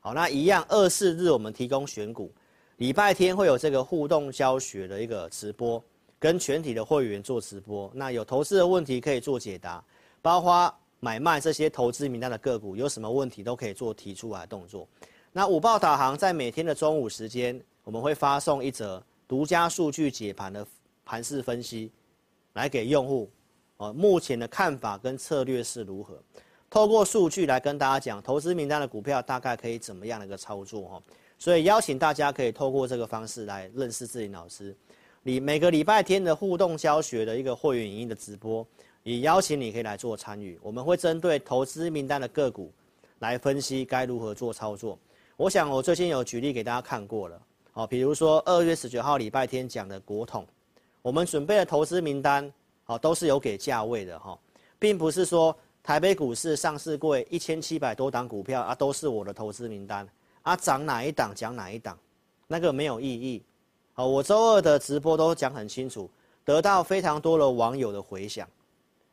[0.00, 2.32] 好，那一样二四日我们提供选股，
[2.78, 5.80] 礼拜天会有这个互动教学的一个直播，
[6.18, 7.88] 跟全体的会员做直播。
[7.94, 9.80] 那有投资的问题可以做解答，
[10.20, 14.88] 包括买卖这些投资名单的个股有什么问题都可以做提出来的动作。
[15.30, 20.66] 那午报导航在每天的中午时间，我们会发送一则独家数据解盘的
[21.04, 21.90] 盘势分析。
[22.54, 23.30] 来给用户，
[23.78, 26.22] 哦，目前的看法跟策略是如何？
[26.68, 31.02] 透过数据来跟大家讲，投资名单的股票大概可以怎么样的一个操作哈？
[31.38, 34.76] 所以邀请大家可以透过这个方式来认识志霖老师。
[35.22, 38.66] 你每个礼拜天的互动教学的一个会员影音的直播，
[39.02, 40.58] 也邀请你可以来做参与。
[40.62, 42.70] 我们会针对投资名单的个股
[43.20, 44.98] 来分析该如何做操作。
[45.38, 47.40] 我想我最近有举例给大家看过了，
[47.74, 50.46] 哦，比如说二月十九号礼拜天讲的国统。
[51.00, 52.52] 我们准备的投资名单，
[52.84, 54.38] 好，都是有给价位的哈，
[54.78, 60.08] 并不是说台北股市上市柜一千七百多档股票啊，都是我的投资名单
[60.42, 61.98] 啊，涨哪一档讲哪一档，
[62.46, 63.42] 那个没有意义。
[63.94, 66.08] 好，我周二的直播都讲很清楚，
[66.44, 68.48] 得到非常多的网友的回响，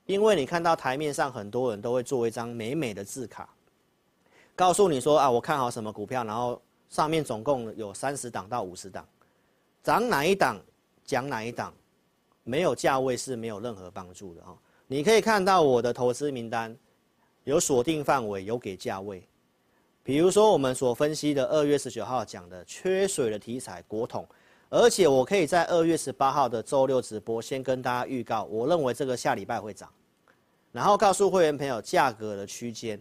[0.06, 3.50] 因为你看到台面上很多人都会做一张美美的字卡，
[4.56, 9.08] 告诉你说啊，我看好什么股票，然后上面总共有三十档到五十档，
[9.82, 10.60] 涨哪一档
[11.06, 11.74] 讲哪一档。
[12.44, 14.58] 没有价位是没有任何帮助的哈。
[14.88, 16.76] 你可以看到我的投资名单
[17.44, 19.24] 有锁定范围，有给价位。
[20.02, 24.28] 比如说我们所分析的二月十九号讲的缺水的题材国统，
[24.70, 29.88] 而且我可以在二月十八号的周六直播先跟大家预告，我认为这个下礼拜会涨，
[30.72, 33.00] 然后告诉会员朋友价格的区间，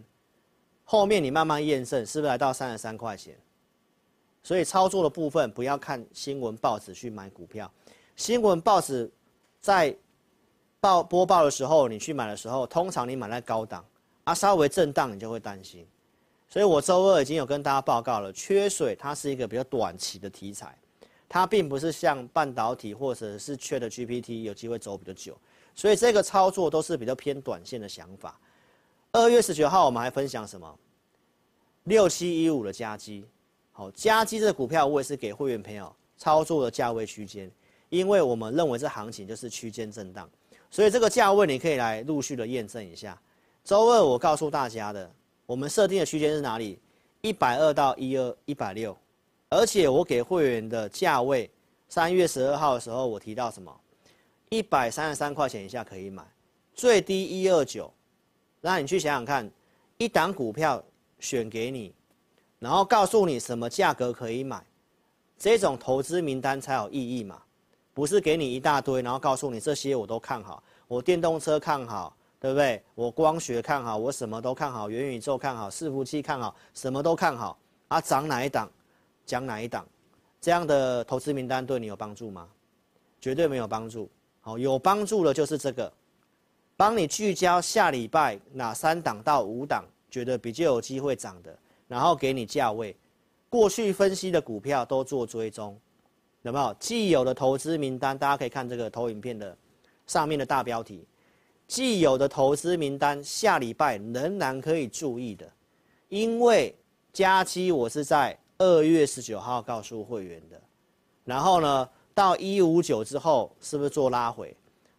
[0.83, 3.35] 后面你慢慢验证是不是来到三十三块钱。
[4.43, 7.71] 所以操作的部分不要看新闻报纸去买股票，
[8.15, 9.09] 新闻报纸。
[9.61, 9.93] 在
[10.79, 13.85] 报播报的时候，你去买的时候，通常你买在高档，
[14.23, 15.85] 啊，稍微震荡你就会担心。
[16.47, 20.73] 所以我周二已经有跟大家报告了，缺水它是一个比较短期的题材，
[21.27, 25.37] 它并不是像半导体或者是缺的 GPT 有机会走比较久，
[25.75, 28.39] 所以这个操作都是比较偏短线的想法。
[29.11, 30.79] 二月十九号我们还分享什么？
[31.83, 33.25] 六七一五的加基，
[33.79, 37.49] 好，加基这个股票我也是给会员朋友操作的价位区间，
[37.87, 40.29] 因为我们认为这行情就是区间震荡，
[40.69, 43.17] 所以这个价位你可以来陆续的验证一下。
[43.63, 45.09] 周二我告诉大家的。
[45.45, 46.77] 我们设定的区间是哪里？
[47.21, 48.95] 一百二到一二一百六，
[49.47, 51.49] 而且我给会员的价位，
[51.87, 53.73] 三月十二号的时候我提到什么？
[54.49, 56.21] 一百三十三块钱以下可以买，
[56.73, 57.89] 最低一二九。
[58.59, 59.49] 那你去想想看，
[59.97, 60.83] 一档股票
[61.21, 61.93] 选给你，
[62.59, 64.63] 然后告诉你什么价格可以买，
[65.37, 67.41] 这种投资名单才有意义嘛？
[67.93, 72.13] 不是给你一大堆，然后告诉你这些我都看好，我电动车看好。
[72.41, 72.81] 对不对？
[72.95, 77.99] 我光学看好，我什么都看好，元宇宙看好，伺服器看好，什么都看好啊！
[77.99, 78.71] 涨哪一档，
[79.25, 79.85] 讲哪一档，
[80.39, 82.47] 这样的投资名单对你有帮助吗？
[83.19, 84.09] 绝对没有帮助。
[84.39, 85.91] 好，有帮助的就是这个，
[86.77, 91.53] 帮你聚焦下礼拜哪三档到五档，觉得比较有机会涨的，
[91.89, 92.95] 然后给你价位，
[93.49, 95.77] 过去分析的股票都做追踪，
[96.43, 96.73] 有没有？
[96.79, 99.57] 既有的投资名单，大家可以看这个投影片的
[100.05, 101.03] 上面的大标题。
[101.67, 105.51] 既有的投资名单，下礼拜仍然可以注意的，
[106.09, 106.75] 因为
[107.11, 110.61] 加基我是在二月十九号告诉会员的，
[111.25, 114.55] 然后呢，到一五九之后是不是做拉回？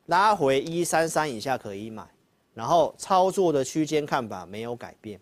[0.07, 2.05] 拉回一三三以下可以买，
[2.53, 5.21] 然后操作的区间看法没有改变。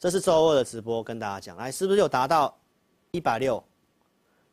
[0.00, 2.56] 这是周二的直播跟大家讲，来是不是有达到
[3.10, 3.62] 一百六？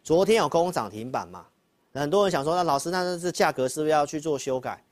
[0.04, 1.46] 昨天有攻涨停板嘛？
[1.94, 4.84] 很多人想说，那老师，那这价格是不是要去做修改？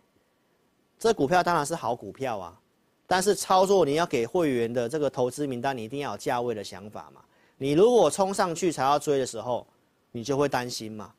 [0.98, 2.58] 这股票当然是好股票啊，
[3.06, 7.20] 但是操作你要给会员的这个投资名单，你一定要有价位的想法嘛。
[7.58, 9.68] 你如果冲上去才要追的时候，
[10.14, 11.14] 你就会担心嘛。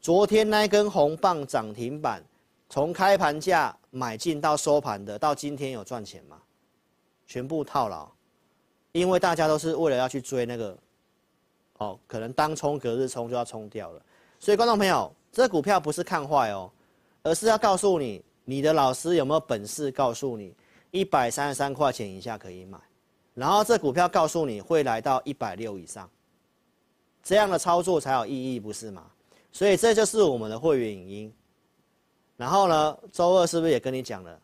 [0.00, 2.20] 昨天那根红棒涨停板，
[2.68, 6.36] 从开盘价买进到收盘的，到今天有赚钱吗？
[7.28, 8.10] 全部套牢，
[8.92, 10.78] 因为大家都是为了要去追那个，
[11.78, 14.02] 哦，可能当冲隔日冲就要冲掉了。
[14.38, 16.70] 所以观众朋友，这股票不是看坏哦，
[17.22, 18.24] 而是要告诉你。
[18.44, 20.52] 你的老师有没有本事告诉你
[20.90, 22.76] 一百三十三块钱以下可以买，
[23.34, 26.10] 然后这股票告诉你会来到一百六以上，
[27.22, 29.06] 这样的操作才有意义，不是吗？
[29.52, 31.34] 所以这就是我们的会员影音。
[32.36, 34.36] 然后呢，周二是不是也跟你讲了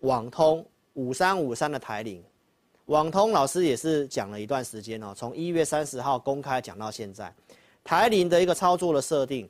[0.00, 2.24] 网通五三五三的台铃？
[2.86, 7.34] 网通老师也是讲了一段时间哦，从一月三十号公开讲到现在，
[7.82, 9.48] 台铃的一个操作的设定，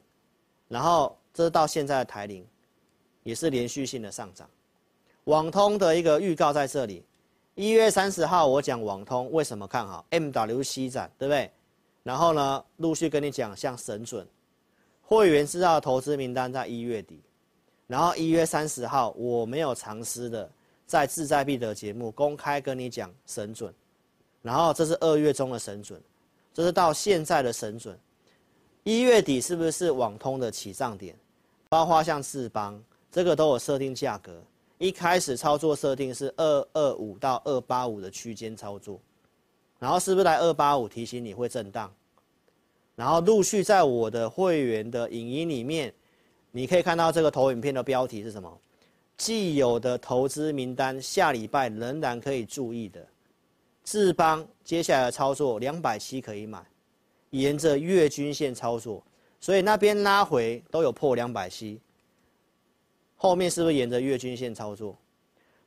[0.68, 2.46] 然后这是到现在的台铃。
[3.24, 4.46] 也是连续性的上涨，
[5.24, 7.02] 网通的一个预告在这里。
[7.54, 11.50] 一月三十号我讲网通为什么看好 MWC 展，对不对？
[12.02, 14.28] 然后呢，陆续跟你讲像神准，
[15.00, 17.18] 会员知道投资名单在一月底，
[17.86, 20.50] 然后一月三十号我没有藏私的，
[20.86, 23.72] 在志在必得节目公开跟你讲神准，
[24.42, 26.00] 然后这是二月中的神准，
[26.52, 27.98] 这是到现在的神准，
[28.82, 31.16] 一月底是不是网通的起涨点？
[31.68, 32.82] 包括像智邦。
[33.10, 34.42] 这个都有设定价格，
[34.76, 39.00] 一开始操作设定是二二五到二八五的区间操作，
[39.78, 41.94] 然后是不是来二八五提醒你会震荡，
[42.96, 45.94] 然后陆续在我的会员的影音里面，
[46.50, 48.60] 你可以看到这个投影片的标题是什么？
[49.16, 53.06] 既有的投资名单下礼拜仍然可以注意的，
[53.84, 56.64] 智邦接下来的操作两百七可以买，
[57.30, 59.02] 沿着月均线操作，
[59.40, 61.80] 所以那边拉回都有破两百七。
[63.16, 64.96] 后面是不是沿着月均线操作？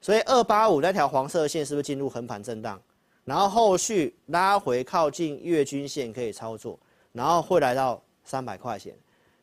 [0.02, 2.80] 所以二八五那条黄色线是不是进入横盘震荡？
[3.24, 6.80] 然后后续拉回靠近月均线可以操作，
[7.12, 8.96] 然后会来到三百块钱，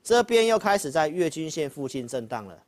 [0.02, 2.63] 这边又开始在月均线附近震荡了。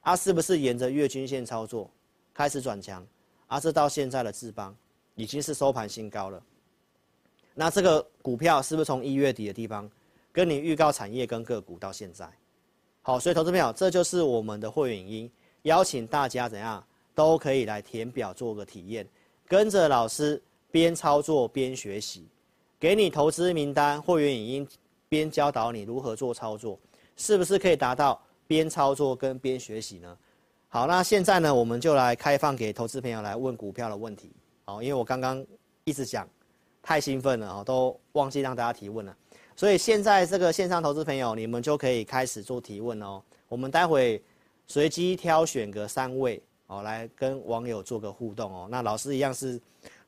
[0.00, 1.90] 啊，是不是沿着月均线操作
[2.32, 3.06] 开始转强？
[3.46, 4.74] 啊，这到现在的智邦
[5.14, 6.42] 已经是收盘新高了。
[7.54, 9.90] 那这个股票是不是从一月底的地方
[10.32, 12.28] 跟你预告产业跟个股到现在？
[13.02, 15.30] 好，所以投资朋友，这就是我们的会员音，
[15.62, 16.82] 邀请大家怎样
[17.14, 19.06] 都可以来填表做个体验，
[19.46, 20.40] 跟着老师
[20.70, 22.28] 边操作边学习，
[22.78, 24.68] 给你投资名单，会员影音
[25.08, 26.78] 边教导你如何做操作，
[27.16, 30.18] 是不是可以达到边操作跟边学习呢？
[30.66, 34.32] 好，那现在呢，我们就来开放给投资朋友来问股票的问题。
[34.64, 35.46] 好，因为我刚刚
[35.84, 36.28] 一直讲，
[36.82, 39.16] 太兴奋了啊，都忘记让大家提问了。
[39.54, 43.22] 所以现在这个线上投资朋友，你们就可以开始做提问哦。
[43.48, 44.20] 我们待会
[44.66, 48.66] 随机挑选个三位哦，来跟网友做个互动哦。
[48.68, 49.60] 那老师一样是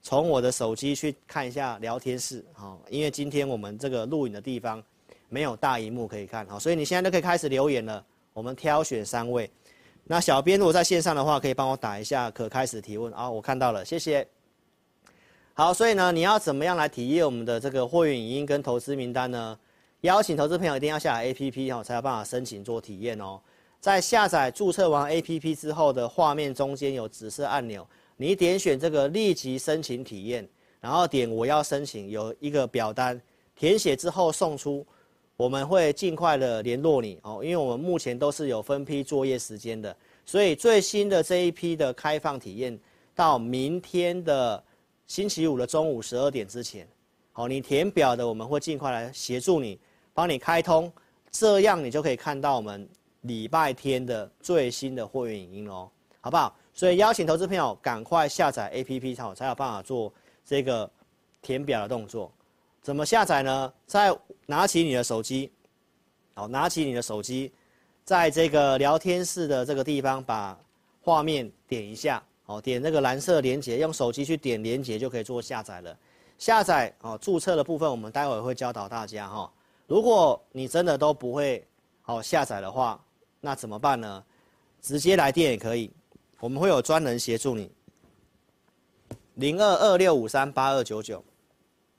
[0.03, 4.83] 从我的手机去看一下聊天室，哦，因为今天我们这个录影的地方
[5.29, 8.05] 没有大荧幕可以看，好，所以你现在都可以开始留言了。
[8.33, 9.51] 我们挑选三位，
[10.05, 14.27] 那小编如果在线上的话，可以帮我打一下可开始提问啊，我看到了，谢谢。
[15.55, 19.59] 好，所以呢，你要怎么样来体验我们的这个货运影音跟投资名单呢？
[20.01, 23.39] 邀请投资朋友一定要下载 APP 哦，才有办法申请做体验哦。
[23.79, 30.49] 在下载注册完 APP 之后的画面中间有紫色按钮，你点选这个立即申请体验，
[30.81, 33.21] 然后点我要申请，有一个表单
[33.55, 34.85] 填写之后送出，
[35.43, 42.79] 我们会尽快的联络你哦，因为我们目前都是有分批作业时间的，所以最新的这一批的开放体验
[43.15, 44.63] 到明天的。
[45.09, 46.89] 星期五的中午十二点之前，
[47.33, 49.79] 好，你填表的我们会尽快来协助你，
[50.15, 50.91] 帮你开通，
[51.31, 52.89] 这样你就可以看到我们
[53.23, 55.91] 礼拜天的最新的会员影音喽，
[56.21, 56.57] 好不好？
[56.73, 60.11] 所以邀请投资朋友赶快下载 APP，好，才有办法做
[60.47, 60.91] 这个
[61.43, 62.33] 填表的动作。
[62.83, 63.73] 怎么下载呢？
[63.87, 64.15] 再
[64.45, 65.51] 拿起你的手机，
[66.35, 67.53] 好，拿起你的手机，
[68.05, 70.59] 在这个聊天室的这个地方把
[71.01, 72.23] 画面点一下。
[72.47, 75.97] 哦，点那个蓝色连接，用手机去点连接就可以做下载了。
[76.39, 79.51] 下载哦，注册的部分我们待会会教导大家哈。
[79.87, 81.65] 如果你真的都不会
[82.07, 83.01] 哦下载的话，
[83.41, 84.25] 那怎么办呢？
[84.81, 85.89] 直接来电也可以，
[86.41, 87.71] 我们会有专人协助你。
[89.35, 91.25] 零二二六五三八二九九，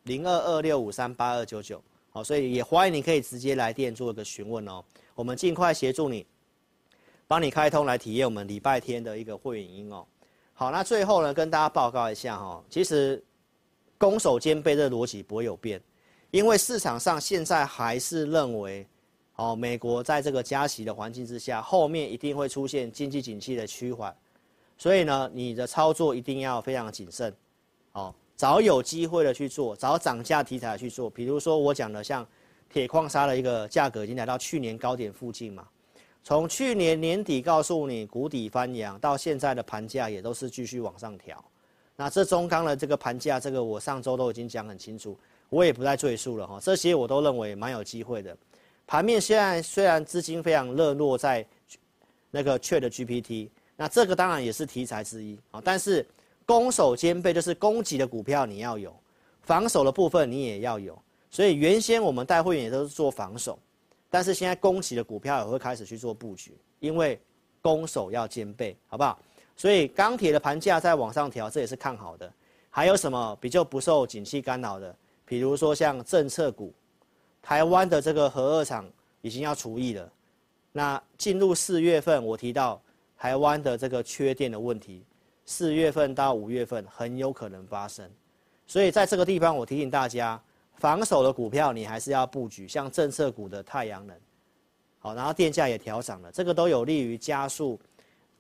[0.04, 1.82] 零二二六五三八二九九。
[2.10, 4.84] 好，所以也欢迎你可以直接来电做一个询问哦，
[5.16, 6.26] 我们尽快协助你，
[7.28, 10.06] 帮你开通来体验我们礼拜天的一个会员音哦。
[10.54, 13.24] 好，那最后呢，跟大家报告一下哈，其实
[13.98, 15.82] 攻守兼备的逻辑不会有变，
[16.30, 18.86] 因为市场上现在还是认为，
[19.36, 24.16] 哦，美国在这个加息的环境之下，后面一定会出现经济景气的趋缓，
[24.78, 27.36] 所以呢，你的操作一定要非常谨慎，
[27.94, 32.26] 哦，找有机会的去做，找涨价题材去做，比如说我讲的像
[32.70, 35.68] 铁矿砂的一个价格已经来到去年高点附近嘛。
[36.24, 41.44] 从去年年底告诉你谷底翻扬，到现在的盘价也都是继续往上调。
[41.96, 45.20] 那这中钢的这个盘价，这个我上周都已经讲很清楚，
[45.50, 46.60] 我也不再赘述了哈。
[46.62, 48.36] 这些我都认为蛮有机会的。
[48.88, 51.46] 盘面现在虽然资金非常热络在
[52.32, 55.62] 那个 ChatGPT，那这个当然也是题材之一啊。
[55.64, 56.06] 但是
[56.46, 58.94] 攻守兼备，就是攻击的股票你要有，
[59.42, 60.98] 防守的部分你也要有。
[61.30, 63.58] 所以原先我们带会员也都是做防守。
[64.10, 67.20] 但是现在攻击的股票也会开始去做布局，因为
[67.62, 69.18] 攻守要兼备，好不好？
[69.56, 72.32] 所以钢铁的盘价在往上调，这也是看好的。
[72.70, 74.96] 还有什么比较不受景气干扰的？
[75.26, 76.72] 比如说像政策股，
[77.42, 78.88] 台湾的这个核二厂
[79.22, 80.12] 已经要除役了。
[80.72, 82.80] 那进入四月份，我提到
[83.18, 85.04] 台湾的这个缺电的问题，
[85.46, 88.10] 四月份到五月份很有可能发生。
[88.66, 90.42] 所以在这个地方，我提醒大家。
[90.78, 94.18] 防守的股票你还是要布局，像政策股的太阳能，
[95.00, 97.80] 好，然后电价也调涨了，这个都有利于加速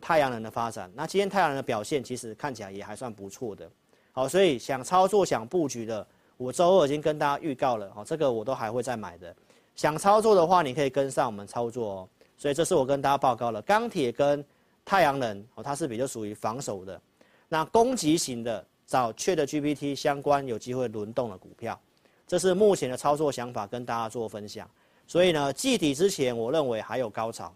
[0.01, 0.91] 太阳能的发展。
[0.95, 3.69] 那今天太阳能的表现其实看起来也还算不错的，
[4.11, 9.33] 好，所以想操作想布局的，我周二已经跟大家预告了，好，这个我都还会再买的。
[9.75, 12.09] 想操作的话，你可以跟上我们操作哦。
[12.35, 14.43] 所以这是我跟大家报告了，钢铁跟
[14.85, 17.01] 太阳能哦，它是比较属于防守的，
[17.47, 21.79] 那攻击型的找 ChatGPT 相关有机会轮动的股票。
[22.27, 24.69] 这是目前的操作想法，跟大家做分享。
[25.05, 27.53] 所以呢，季底之前，我认为还有高潮，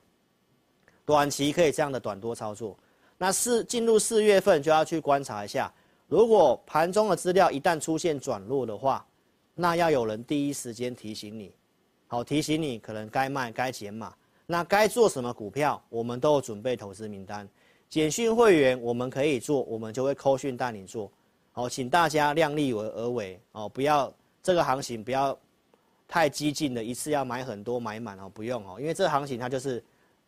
[1.05, 2.77] 短期可以这样的短多操作。
[3.17, 5.73] 那四进入四月份就要去观察一下，
[6.07, 9.05] 如果盘中的资料一旦出现转弱的话，
[9.55, 11.51] 那要有人第一时间提醒你，
[12.07, 14.13] 好，提醒你可能该卖该减码。
[14.47, 17.47] 那该做什么股票，我们都有准备投资名单。
[17.87, 21.11] 简讯会员我们可以做，我们就会扣讯带你做。
[21.51, 24.11] 好，请大家量力而为哦，不要。
[24.43, 25.37] 这个行情不要
[26.07, 29.83] 太激进的，一次要买很多买满哦，不用哦，因为这个行情它就是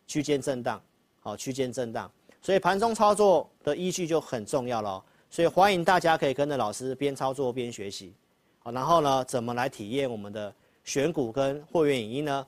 [0.06, 0.78] 区间震荡，
[1.20, 2.10] 好，区间震荡，
[2.42, 8.12] 所以盘中操作的依据就很重要了，所以欢迎大家可以跟着老师边操作边学习，
[8.58, 10.52] 好，然后呢，怎么来体验我们的
[10.84, 12.46] 选股跟会员影音呢？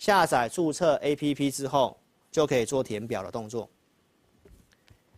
[0.00, 1.94] 下载注册 APP 之后
[2.32, 3.68] 就可以做填表的动作，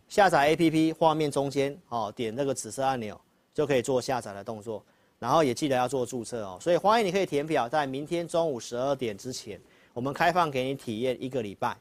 [0.09, 3.19] 下载 APP 画面中间哦，点那个紫色按钮
[3.53, 4.83] 就可以做下载的动作。
[5.19, 9.57] 然后也记得要做注册哦，所以欢迎你可以填表，在明天中午十二点之前，
[9.93, 11.77] 我们开放给你体验一个礼拜，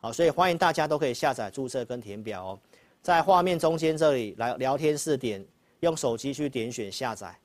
[0.00, 2.58] 好，所以欢迎大家都可以下载注册跟填表哦，
[3.02, 5.44] 在画面中间这里来聊天室点，
[5.80, 7.36] 用手机去点选下载，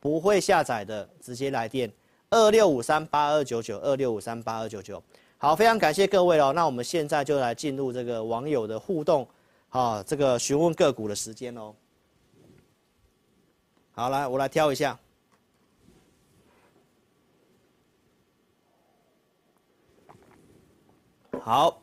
[0.00, 1.88] 不会下载的直接来电
[2.34, 5.00] 二六五三八二九九二六五三八二九九，
[5.38, 6.52] 好，非常感谢各位哦。
[6.52, 9.24] 那我们现在就来进入这个网友的互动，
[9.68, 11.72] 啊，这个询问个股的时间哦。
[13.92, 14.98] 好，来，我来挑一下。
[21.40, 21.80] 好，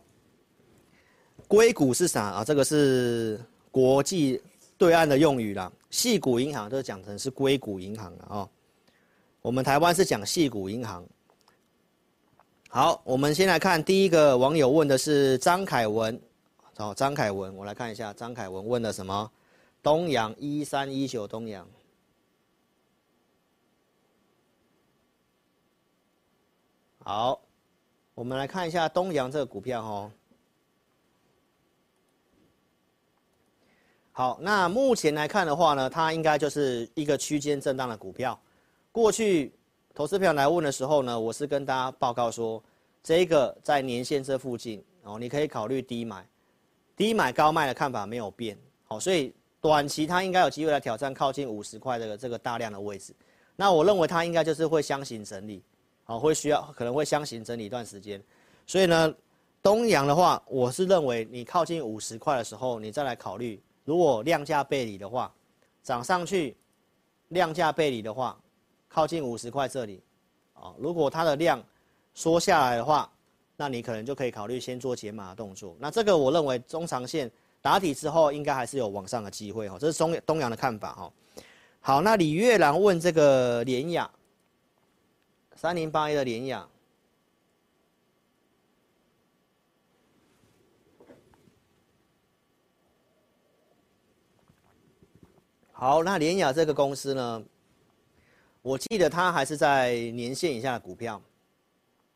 [1.47, 2.43] 硅谷是啥啊？
[2.43, 3.39] 这个是
[3.71, 4.41] 国际
[4.77, 5.71] 对岸的用语啦。
[5.89, 8.49] 矽谷银行就讲成是硅谷银行了哦。
[9.41, 11.03] 我们台湾是讲矽谷银行。
[12.69, 16.21] 好，我们先来看第一个网友问的是张凯文，
[16.77, 19.31] 好，张凯文，我来看一下张凯文问的什么？
[19.81, 21.67] 东阳一三一九东阳。
[26.99, 27.41] 好，
[28.13, 30.11] 我们来看一下东阳这个股票哦。
[34.11, 38.39] 好，那目前来看的话呢，它应该就是一个区间震荡的股票。
[38.91, 39.53] 过去。
[39.93, 42.63] 投资朋友来问的时候呢，我是跟大家报告说，
[43.03, 46.25] 这一个在年线这附近哦，你可以考虑低买，
[46.95, 53.13] 低买高卖的看法没有变，好，所以短期它应该有机会来挑战靠近五十块的这个大量的位置。
[53.57, 55.61] 那我认为它应该就是会箱型整理，
[56.05, 58.23] 好，会需要可能会箱型整理一段时间。
[58.65, 59.13] 所以呢，
[59.61, 65.31] 东阳的话，我是认为你靠近五十块的时候，你再来考虑，如果量价背离的话，
[65.83, 66.55] 涨上去，
[67.27, 68.39] 量价背离的话。
[68.93, 70.03] 靠近五十块这里，
[70.53, 71.63] 啊，如果它的量
[72.13, 73.09] 缩下来的话，
[73.55, 75.75] 那你可能就可以考虑先做解码的动作。
[75.79, 77.31] 那这个我认为中长线
[77.61, 79.79] 打底之后，应该还是有往上的机会哈。
[79.79, 81.13] 这是东东阳的看法哈。
[81.79, 84.11] 好，那李月兰问这个联雅，
[85.55, 86.67] 三零八一的联雅，
[95.71, 97.41] 好，那联雅这个公司呢？
[98.61, 101.19] 我记得它还是在年线以下的股票，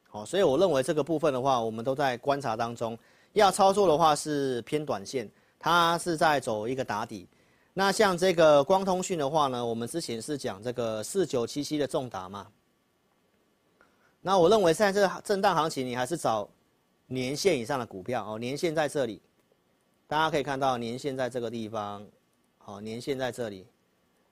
[0.08, 2.98] 好，所以我认为这个部分的话，我们都在观察当中。
[3.34, 5.30] 要操作的话是偏短线，
[5.60, 7.28] 它是在走一个打底。
[7.74, 12.48] 那像这个光通讯的话呢，我们之前是讲这个四九七七的重达嘛。
[14.22, 16.48] 那我认为现在这个震荡行情，你还是找
[17.08, 18.40] 年线以上的股票哦。
[18.40, 19.22] 年线在这里，
[20.08, 22.08] 大家可以看到年线在这个地方，
[22.60, 23.66] 好，年线在这里。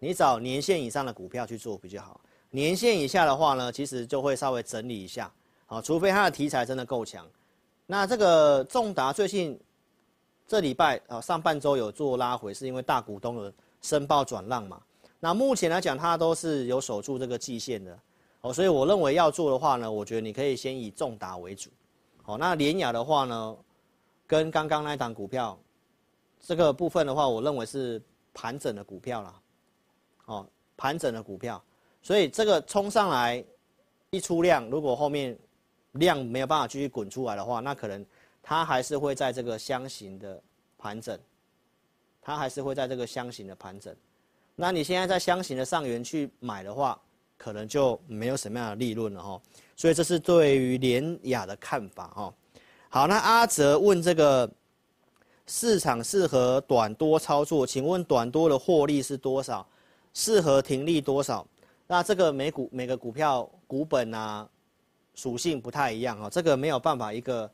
[0.03, 5.31] 你找年线以上的股票去做比较好，年线以下的话呢，其实就会稍微整理一下，
[5.65, 7.25] 好，除非它的题材真的够强。
[7.85, 9.57] 那这个重达最近
[10.45, 14.81] 这礼拜啊上半周有做拉回，是因为大股东的申报转让嘛。
[15.21, 17.97] 那目前来讲，它都是有守住这个季线的，
[18.41, 21.69] 哦，所以我认为要做的话呢，我觉得你可以先以重达为主，
[22.23, 23.55] 好，那联雅的话呢，
[24.27, 25.57] 跟刚刚那一档股票
[26.41, 28.01] 这个部分的话，我认为是
[28.33, 29.33] 盘整的股票啦。
[30.25, 30.47] 哦，
[30.77, 31.61] 盘整的股票，
[32.01, 33.43] 所以这个冲上来
[34.09, 35.37] 一出量，如果后面
[35.93, 38.05] 量没有办法继续滚出来的话，那可能
[38.41, 40.41] 它还是会在这个箱型的
[40.77, 41.19] 盘整，
[42.21, 43.95] 它还是会在这个箱型的盘整。
[44.55, 46.99] 那你现在在箱型的上缘去买的话，
[47.37, 49.41] 可能就没有什么样的利润了哈。
[49.75, 52.33] 所以这是对于联雅的看法哈。
[52.89, 54.49] 好，那阿泽问这个
[55.47, 59.67] 市场适合短多操作，请问短多的获利是多少？
[60.13, 61.45] 适合停利多少？
[61.87, 64.47] 那这个每股每个股票股本啊
[65.15, 67.49] 属性不太一样哦，这个没有办法一个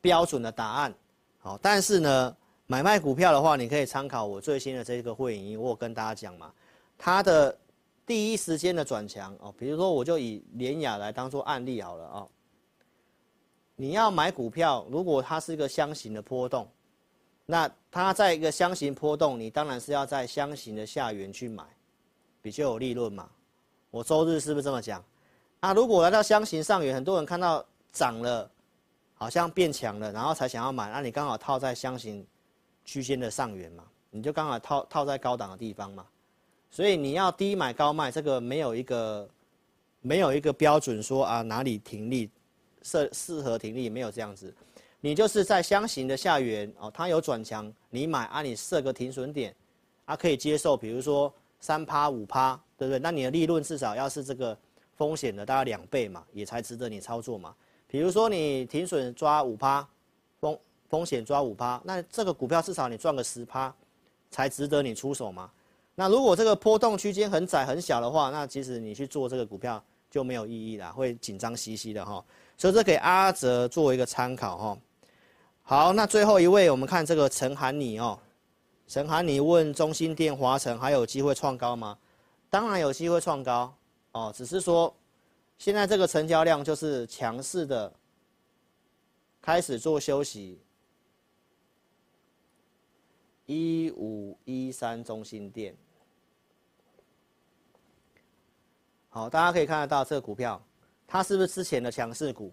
[0.00, 0.94] 标准的答案。
[1.38, 6.52] 好，但是呢，买卖股票的话，你可以参考我最新的这个会议，我有跟大家讲嘛，
[6.98, 7.56] 它的
[8.04, 12.26] 第一时间的转强哦，比如说我就以联雅来当做案例好了啊。
[13.74, 16.68] 你要买股票，如果它是一个箱型的波动，
[17.46, 21.64] 那它在一个箱型波动，你当然是要在箱型的下缘去买。
[22.46, 23.28] 比较有利润嘛？
[23.90, 25.04] 我周日是不是这么讲？
[25.58, 28.48] 啊，如果来到箱型上缘，很多人看到涨了，
[29.14, 32.24] 好像变强了，然后才想要买，那你刚好套在箱型
[32.84, 33.82] 区间的上缘嘛，
[34.12, 36.06] 你就刚好套套在高档的地方嘛。
[36.70, 39.28] 所以你要低买高卖，这个没有一个
[40.00, 42.30] 没有一个标准说啊哪里停利
[42.82, 44.54] 适适合停利，没有这样子。
[45.00, 49.52] 你就是在箱型的下缘哦，它有转强，你买啊，你设个停损点
[50.04, 51.34] 啊，可以接受，比如说。
[51.60, 52.98] 三趴五趴，对不对？
[52.98, 54.56] 那你的利润至少要是这个
[54.94, 57.54] 风险的大概两倍嘛，也才值得你操作嘛。
[57.88, 59.86] 比如说你停损抓五趴，
[60.40, 63.74] 风风险抓五趴，那这个股票至少你赚个十趴，
[64.30, 65.50] 才值得你出手嘛。
[65.94, 72.22] 那如果这个波动区间很窄很小的话，那其实你去做这个股票就没有意义了，会紧张兮兮的哈。
[72.58, 74.78] 所以这给阿泽做一个参考哈。
[75.62, 78.18] 好，那最后一位我们看这个陈涵妮哦。
[78.86, 81.98] 陈涵，你问中心电、华城还有机会创高吗？
[82.48, 83.74] 当然有机会创高
[84.12, 84.94] 哦，只是说
[85.58, 87.92] 现在这个成交量就是强势的
[89.42, 90.60] 开始做休息。
[93.46, 95.76] 一五一三中心店，
[99.08, 100.60] 好，大家可以看得到这个股票，
[101.06, 102.52] 它是不是之前的强势股？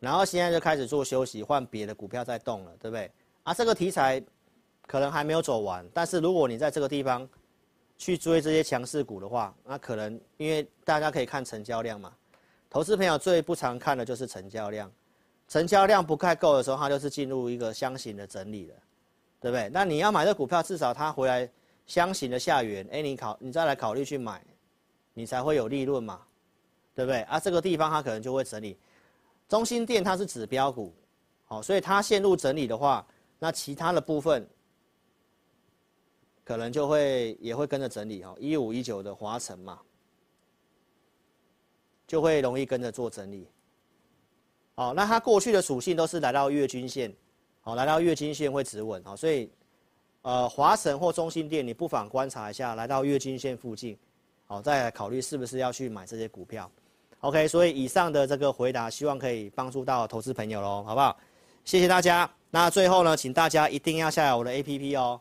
[0.00, 3.10] 然后现在就开始做休息，换别的股票在动了，对不对？
[3.44, 4.20] 啊，这个题材
[4.88, 7.28] 可能还没有走完，但是如果你在这个地方
[7.96, 12.12] 去追这些强势股的话，那可能因为大家可以看成交量嘛，
[12.68, 14.90] 投资朋友最不常看的就是成交量，
[15.46, 18.74] 成交量不太够的时候，它就是进入一个箱型的整理了。
[19.40, 19.70] 对不对？
[19.72, 21.48] 那你要买这股票，至少它回来
[21.86, 24.42] 箱型的下缘，哎，你考你再来考虑去买，
[25.14, 26.20] 你才会有利润嘛，
[26.92, 27.20] 对不对？
[27.20, 28.76] 啊，这个地方它可能就会整理。
[29.48, 30.92] 中心店它是指标股，
[31.44, 33.06] 好，所以它陷入整理的话，
[33.38, 34.44] 那其他的部分
[36.48, 38.34] 可能就会也会跟着整理哦。
[38.40, 39.78] 一五一九的华城嘛，
[42.06, 43.46] 就会容易跟着做整理。
[44.74, 47.14] 好，那它过去的属性都是来到月均线。
[47.60, 49.50] 好，来到月均线会止稳，啊，所以，
[50.22, 53.94] 呃，华城或中心店，你不妨观察一下，来到月均线附近，
[54.46, 56.70] 好，再考虑是不是要去买这些股票。
[57.20, 61.14] OK，所以以上的这个回答，希望可以帮助到投资朋友喽，好不好？
[61.66, 62.30] 谢谢大家。
[62.50, 65.20] 那最后呢，请大家一定要下载我的 APP 哦，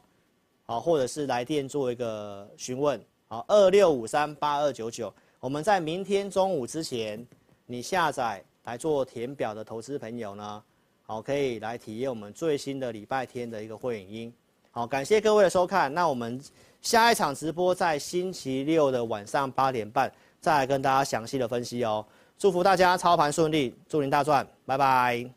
[0.68, 7.26] 好，或者是来电做一个询问，好，二六五三八二九九，我们在明天中午之前，
[7.66, 10.64] 你下载来做填表的投资朋友呢。
[11.04, 14.34] 好，可以来体验我们最新的礼拜天的一个会影音。
[14.70, 15.92] 好，感谢各位的收看。
[15.94, 16.38] 那我们
[16.82, 20.12] 下一场直播在星期六的晚上八点半，
[20.42, 22.06] 再来跟大家详细的分析哦。
[22.38, 25.37] 祝福大家操盘顺利，祝您大赚，拜拜。